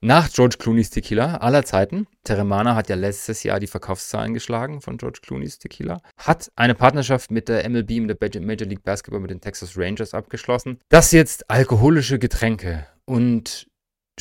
nach 0.03 0.31
George 0.31 0.57
Clooney's 0.59 0.91
Tequila 0.91 1.37
aller 1.37 1.65
Zeiten. 1.65 2.07
Teremana 2.25 2.75
hat 2.75 2.89
ja 2.89 2.97
letztes 2.97 3.45
Jahr 3.45 3.61
die 3.61 3.69
Verkaufszahlen 3.69 4.35
geschlagen 4.35 4.81
von 4.81 4.99
George 4.99 5.21
Clooney's 5.23 5.59
Tequila. 5.59 6.03
Hat 6.19 6.51
eine 6.57 6.75
Partnerschaft 6.75 7.31
mit 7.31 7.49
der 7.49 7.69
MLB, 7.69 8.01
mit 8.01 8.35
der 8.35 8.41
Major 8.43 8.69
League 8.69 8.83
Basketball, 8.83 9.21
mit 9.21 9.31
den 9.31 9.41
Texas 9.41 9.79
Rangers 9.79 10.13
abgeschlossen. 10.13 10.81
Dass 10.89 11.13
jetzt 11.13 11.49
alkoholische 11.49 12.19
Getränke 12.19 12.87
und 13.05 13.69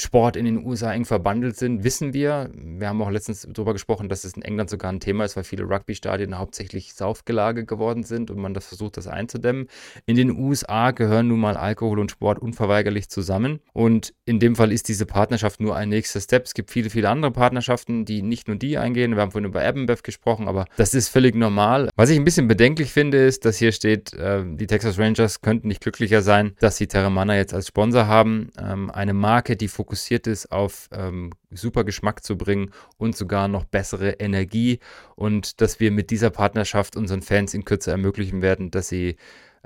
Sport 0.01 0.35
in 0.35 0.45
den 0.45 0.65
USA 0.65 0.93
eng 0.93 1.05
verbandelt 1.05 1.55
sind, 1.57 1.83
wissen 1.83 2.13
wir. 2.13 2.49
Wir 2.53 2.89
haben 2.89 3.01
auch 3.01 3.11
letztens 3.11 3.47
darüber 3.49 3.73
gesprochen, 3.73 4.09
dass 4.09 4.23
es 4.23 4.33
in 4.33 4.41
England 4.41 4.69
sogar 4.69 4.91
ein 4.91 4.99
Thema 4.99 5.25
ist, 5.25 5.35
weil 5.35 5.43
viele 5.43 5.63
Rugby-Stadien 5.63 6.37
hauptsächlich 6.37 6.93
Saufgelage 6.95 7.65
geworden 7.65 8.03
sind 8.03 8.31
und 8.31 8.39
man 8.39 8.53
das 8.53 8.65
versucht, 8.65 8.97
das 8.97 9.07
einzudämmen. 9.07 9.67
In 10.07 10.15
den 10.15 10.31
USA 10.31 10.91
gehören 10.91 11.27
nun 11.27 11.39
mal 11.39 11.55
Alkohol 11.55 11.99
und 11.99 12.11
Sport 12.11 12.39
unverweigerlich 12.39 13.09
zusammen. 13.09 13.59
Und 13.73 14.13
in 14.25 14.39
dem 14.39 14.55
Fall 14.55 14.71
ist 14.71 14.87
diese 14.87 15.05
Partnerschaft 15.05 15.61
nur 15.61 15.75
ein 15.75 15.89
nächster 15.89 16.19
Step. 16.19 16.45
Es 16.45 16.53
gibt 16.53 16.71
viele, 16.71 16.89
viele 16.89 17.09
andere 17.09 17.31
Partnerschaften, 17.31 18.03
die 18.03 18.23
nicht 18.23 18.47
nur 18.47 18.57
die 18.57 18.77
eingehen. 18.77 19.15
Wir 19.15 19.21
haben 19.21 19.31
vorhin 19.31 19.49
über 19.49 19.63
Abbenbev 19.63 20.01
gesprochen, 20.01 20.47
aber 20.47 20.65
das 20.77 20.93
ist 20.95 21.09
völlig 21.09 21.35
normal. 21.35 21.89
Was 21.95 22.09
ich 22.09 22.17
ein 22.17 22.25
bisschen 22.25 22.47
bedenklich 22.47 22.91
finde, 22.91 23.23
ist, 23.23 23.45
dass 23.45 23.57
hier 23.57 23.71
steht, 23.71 24.13
äh, 24.13 24.43
die 24.45 24.67
Texas 24.67 24.97
Rangers 24.97 25.41
könnten 25.41 25.67
nicht 25.67 25.81
glücklicher 25.81 26.21
sein, 26.21 26.53
dass 26.59 26.77
sie 26.77 26.87
Terramana 26.87 27.35
jetzt 27.35 27.53
als 27.53 27.67
Sponsor 27.67 28.07
haben. 28.07 28.49
Ähm, 28.59 28.89
eine 28.89 29.13
Marke, 29.13 29.55
die 29.55 29.67
fokussiert 29.67 29.90
fokussiert 29.91 30.25
ist, 30.25 30.51
auf 30.54 30.88
ähm, 30.93 31.32
super 31.51 31.84
Geschmack 31.84 32.23
zu 32.23 32.38
bringen 32.38 32.71
und 32.97 33.15
sogar 33.17 33.49
noch 33.49 33.65
bessere 33.65 34.12
Energie 34.12 34.80
und 35.15 35.60
dass 35.60 35.82
wir 35.82 35.91
mit 35.91 36.12
dieser 36.12 36.30
Partnerschaft 36.30 36.95
unseren 36.95 37.21
Fans 37.21 37.54
in 37.54 37.65
Kürze 37.65 37.91
ermöglichen 37.91 38.41
werden, 38.41 38.71
dass 38.71 38.88
sie 38.88 39.17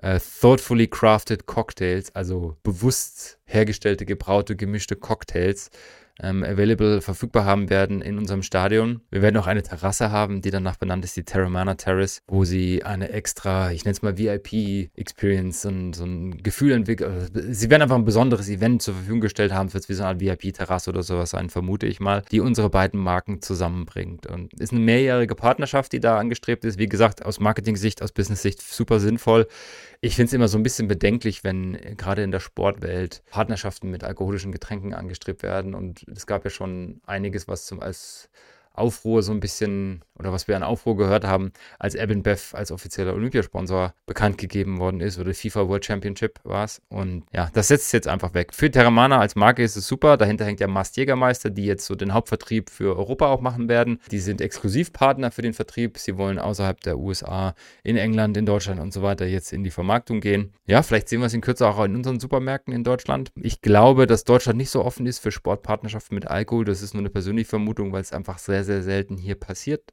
äh, 0.02 0.20
thoughtfully 0.42 0.88
crafted 0.88 1.46
Cocktails, 1.46 2.14
also 2.16 2.58
bewusst 2.64 3.38
hergestellte, 3.46 4.06
gebraute, 4.06 4.56
gemischte 4.56 4.96
Cocktails 4.96 5.70
ähm, 6.22 6.44
available 6.44 7.02
verfügbar 7.02 7.46
haben 7.46 7.70
werden 7.70 8.02
in 8.02 8.18
unserem 8.18 8.42
Stadion. 8.42 9.02
Wir 9.12 9.22
werden 9.22 9.38
auch 9.38 9.48
eine 9.48 9.64
Terrasse 9.64 10.12
haben, 10.12 10.42
die 10.42 10.52
danach 10.52 10.78
benannt 10.78 11.04
ist, 11.04 11.18
die 11.18 11.24
Terramana 11.24 11.76
Terrace, 11.76 12.22
wo 12.28 12.46
sie 12.46 12.84
eine 12.84 13.10
extra, 13.10 13.72
ich 13.72 13.86
nenne 13.86 13.94
es 13.94 14.02
mal 14.02 14.18
VIP-Experience, 14.18 15.66
ein, 15.66 15.94
so 15.94 16.06
ein 16.06 16.42
Gefühl 16.42 16.72
entwickeln. 16.72 17.12
Also, 17.12 17.28
sie 17.52 17.70
werden 17.70 17.84
einfach 17.84 17.98
ein 17.98 18.06
besonderes 18.06 18.50
Event 18.50 18.82
zur 18.82 18.94
Verfügung 18.94 19.22
gestellt 19.22 19.52
haben, 19.52 19.74
wird 19.74 19.90
wie 19.90 19.94
so 19.94 20.04
eine 20.04 20.20
VIP-Terrasse 20.20 20.90
oder 20.90 21.04
sowas 21.04 21.32
sein, 21.32 21.50
vermute 21.50 21.86
ich 21.86 22.00
mal, 22.00 22.24
die 22.32 22.40
unsere 22.40 22.70
beiden 22.70 23.00
Marken 23.00 23.42
zusammenbringt. 23.42 24.28
Und 24.28 24.54
ist 24.60 24.72
eine 24.72 24.82
mehrjährige 24.82 25.36
Partnerschaft, 25.36 25.92
die 25.94 26.00
da 26.00 26.18
angestrebt 26.18 26.66
ist. 26.66 26.80
Wie 26.80 26.88
gesagt, 26.88 27.26
aus 27.26 27.40
Marketing-Sicht, 27.40 28.02
aus 28.02 28.12
Business-Sicht 28.12 28.62
super 28.62 29.00
sinnvoll. 29.00 29.48
Ich 30.02 30.16
finde 30.16 30.28
es 30.28 30.34
immer 30.34 30.48
so 30.48 30.58
ein 30.58 30.64
bisschen 30.64 30.88
bedenklich, 30.88 31.44
wenn 31.44 31.78
gerade 31.98 32.24
in 32.24 32.32
der 32.32 32.40
Sportwelt 32.40 33.24
Partnerschaften 33.30 33.90
mit 33.90 34.04
alkoholischen 34.04 34.52
Getränken 34.52 34.94
angestrebt 34.94 35.42
werden. 35.44 35.74
Und 35.74 36.05
es 36.08 36.28
gab 36.28 36.44
ja 36.44 36.50
schon 36.50 37.02
einiges, 37.06 37.48
was 37.48 37.66
zum, 37.66 37.82
als 37.82 38.30
Aufruhr 38.74 39.24
so 39.24 39.32
ein 39.32 39.40
bisschen, 39.40 40.04
oder 40.18 40.32
was 40.32 40.48
wir 40.48 40.56
an 40.56 40.64
Aufruhr 40.64 40.96
gehört 40.96 41.26
haben, 41.26 41.52
als 41.80 41.96
Eben 41.96 42.24
Bev 42.24 42.56
als 42.56 42.72
offizieller 42.72 43.14
Olympiasponsor 43.14 43.94
bekannt 44.06 44.38
gegeben 44.38 44.80
worden 44.80 45.02
ist, 45.02 45.20
oder 45.20 45.34
FIFA 45.34 45.68
World 45.68 45.86
Championship 45.86 46.40
war 46.44 46.64
es. 46.64 46.82
Und 46.90 47.26
ja, 47.34 47.50
das 47.54 47.68
setzt 47.68 47.88
es 47.88 47.92
jetzt 47.92 48.08
einfach 48.08 48.34
weg. 48.34 48.54
Für 48.54 48.72
Terramana 48.72 49.20
als 49.20 49.36
Marke 49.36 49.64
ist 49.64 49.76
es 49.76 49.88
super. 49.88 50.18
Dahinter 50.18 50.46
hängt 50.46 50.60
ja 50.60 50.68
Mast 50.68 50.98
Jägermeister, 50.98 51.50
die 51.50 51.66
jetzt 51.66 51.86
so 51.86 51.96
den 51.96 52.14
Hauptvertrieb 52.14 52.70
für 52.70 52.96
Europa 52.96 53.28
auch 53.28 53.42
machen 53.42 53.68
werden. 53.68 54.00
Die 54.12 54.20
sind 54.20 54.42
Exklusivpartner 54.42 55.32
für 55.32 55.42
den 55.42 55.54
Vertrieb. 55.54 55.98
Sie 55.98 56.18
wollen 56.18 56.40
außerhalb 56.40 56.80
der 56.82 56.98
USA, 56.98 57.56
in 57.84 57.98
England, 57.98 58.38
in 58.38 58.46
Deutschland 58.46 58.80
und 58.80 58.94
so 58.94 59.02
weiter 59.02 59.26
jetzt 59.26 59.52
in 59.54 59.64
die 59.64 59.72
Vermarktung 59.72 60.22
gehen. 60.22 60.54
Ja, 60.66 60.82
vielleicht 60.82 61.10
sehen 61.10 61.20
wir 61.20 61.28
es 61.28 61.34
in 61.34 61.42
Kürze 61.42 61.68
auch 61.68 61.84
in 61.84 61.96
unseren 61.96 62.20
Supermärkten 62.20 62.74
in 62.74 62.84
Deutschland. 62.84 63.32
Ich 63.36 63.62
glaube, 63.62 64.08
dass 64.08 64.24
Deutschland 64.24 64.58
nicht 64.58 64.70
so 64.70 64.84
offen 64.84 65.06
ist 65.06 65.20
für 65.20 65.32
Sportpartnerschaften 65.32 66.16
mit 66.16 66.28
Alkohol. 66.28 66.66
Das 66.66 66.82
ist 66.82 66.94
nur 66.94 67.02
eine 67.02 67.10
persönliche 67.10 67.50
Vermutung, 67.50 67.92
weil 67.92 68.02
es 68.02 68.14
einfach 68.14 68.38
sehr, 68.38 68.64
sehr 68.64 68.82
selten 68.82 69.18
hier 69.18 69.36
passiert. 69.36 69.92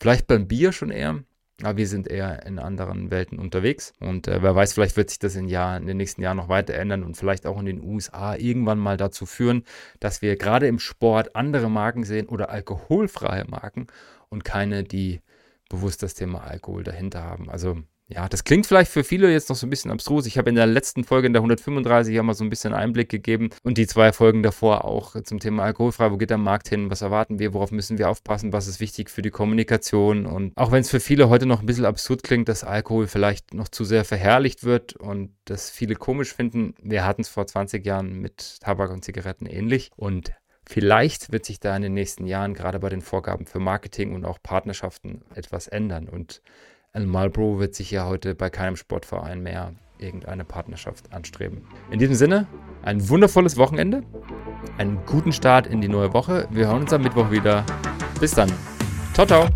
Vielleicht 0.00 0.26
beim 0.26 0.46
Bier 0.46 0.72
schon 0.72 0.90
eher, 0.90 1.24
aber 1.62 1.78
wir 1.78 1.86
sind 1.86 2.06
eher 2.08 2.44
in 2.44 2.58
anderen 2.58 3.10
Welten 3.10 3.38
unterwegs. 3.38 3.92
Und 3.98 4.28
äh, 4.28 4.42
wer 4.42 4.54
weiß, 4.54 4.74
vielleicht 4.74 4.96
wird 4.96 5.08
sich 5.08 5.18
das 5.18 5.36
in, 5.36 5.48
Jahr, 5.48 5.76
in 5.76 5.86
den 5.86 5.96
nächsten 5.96 6.20
Jahren 6.20 6.36
noch 6.36 6.48
weiter 6.48 6.74
ändern 6.74 7.02
und 7.02 7.16
vielleicht 7.16 7.46
auch 7.46 7.58
in 7.58 7.66
den 7.66 7.82
USA 7.82 8.36
irgendwann 8.36 8.78
mal 8.78 8.96
dazu 8.96 9.24
führen, 9.24 9.64
dass 9.98 10.20
wir 10.20 10.36
gerade 10.36 10.66
im 10.66 10.78
Sport 10.78 11.34
andere 11.34 11.70
Marken 11.70 12.04
sehen 12.04 12.28
oder 12.28 12.50
alkoholfreie 12.50 13.46
Marken 13.46 13.86
und 14.28 14.44
keine, 14.44 14.84
die 14.84 15.22
bewusst 15.70 16.02
das 16.02 16.14
Thema 16.14 16.44
Alkohol 16.44 16.84
dahinter 16.84 17.22
haben. 17.22 17.48
Also 17.48 17.78
ja, 18.08 18.28
das 18.28 18.44
klingt 18.44 18.66
vielleicht 18.66 18.90
für 18.90 19.02
viele 19.02 19.32
jetzt 19.32 19.48
noch 19.48 19.56
so 19.56 19.66
ein 19.66 19.70
bisschen 19.70 19.90
abstrus. 19.90 20.26
Ich 20.26 20.38
habe 20.38 20.48
in 20.48 20.54
der 20.54 20.66
letzten 20.66 21.02
Folge, 21.02 21.26
in 21.26 21.32
der 21.32 21.40
135, 21.40 22.14
ja 22.14 22.22
mal 22.22 22.34
so 22.34 22.44
ein 22.44 22.50
bisschen 22.50 22.72
Einblick 22.72 23.08
gegeben 23.08 23.50
und 23.64 23.78
die 23.78 23.88
zwei 23.88 24.12
Folgen 24.12 24.44
davor 24.44 24.84
auch 24.84 25.20
zum 25.24 25.40
Thema 25.40 25.64
alkoholfrei. 25.64 26.12
Wo 26.12 26.16
geht 26.16 26.30
der 26.30 26.38
Markt 26.38 26.68
hin? 26.68 26.88
Was 26.88 27.02
erwarten 27.02 27.40
wir? 27.40 27.52
Worauf 27.52 27.72
müssen 27.72 27.98
wir 27.98 28.08
aufpassen? 28.08 28.52
Was 28.52 28.68
ist 28.68 28.78
wichtig 28.78 29.10
für 29.10 29.22
die 29.22 29.30
Kommunikation? 29.30 30.24
Und 30.24 30.56
auch 30.56 30.70
wenn 30.70 30.82
es 30.82 30.90
für 30.90 31.00
viele 31.00 31.28
heute 31.28 31.46
noch 31.46 31.60
ein 31.60 31.66
bisschen 31.66 31.84
absurd 31.84 32.22
klingt, 32.22 32.48
dass 32.48 32.62
Alkohol 32.62 33.08
vielleicht 33.08 33.54
noch 33.54 33.68
zu 33.68 33.84
sehr 33.84 34.04
verherrlicht 34.04 34.62
wird 34.62 34.94
und 34.94 35.34
das 35.44 35.70
viele 35.70 35.96
komisch 35.96 36.32
finden, 36.32 36.74
wir 36.80 37.04
hatten 37.04 37.22
es 37.22 37.28
vor 37.28 37.46
20 37.46 37.84
Jahren 37.84 38.20
mit 38.20 38.60
Tabak 38.60 38.92
und 38.92 39.04
Zigaretten 39.04 39.46
ähnlich 39.46 39.90
und 39.96 40.32
Vielleicht 40.68 41.30
wird 41.30 41.44
sich 41.44 41.60
da 41.60 41.76
in 41.76 41.82
den 41.82 41.94
nächsten 41.94 42.26
Jahren 42.26 42.52
gerade 42.52 42.80
bei 42.80 42.88
den 42.88 43.00
Vorgaben 43.00 43.46
für 43.46 43.60
Marketing 43.60 44.16
und 44.16 44.24
auch 44.24 44.42
Partnerschaften 44.42 45.22
etwas 45.32 45.68
ändern. 45.68 46.08
Und 46.08 46.42
ein 46.96 47.06
Marlboro 47.06 47.58
wird 47.60 47.74
sich 47.74 47.90
ja 47.90 48.06
heute 48.06 48.34
bei 48.34 48.48
keinem 48.48 48.74
Sportverein 48.74 49.42
mehr 49.42 49.74
irgendeine 49.98 50.44
Partnerschaft 50.44 51.12
anstreben. 51.12 51.62
In 51.90 51.98
diesem 51.98 52.14
Sinne, 52.14 52.46
ein 52.82 53.08
wundervolles 53.08 53.58
Wochenende, 53.58 54.02
einen 54.78 55.04
guten 55.04 55.32
Start 55.32 55.66
in 55.66 55.80
die 55.80 55.88
neue 55.88 56.14
Woche. 56.14 56.48
Wir 56.50 56.68
hören 56.68 56.82
uns 56.82 56.92
am 56.92 57.02
Mittwoch 57.02 57.30
wieder. 57.30 57.64
Bis 58.18 58.32
dann. 58.32 58.50
Ciao, 59.12 59.26
ciao. 59.26 59.46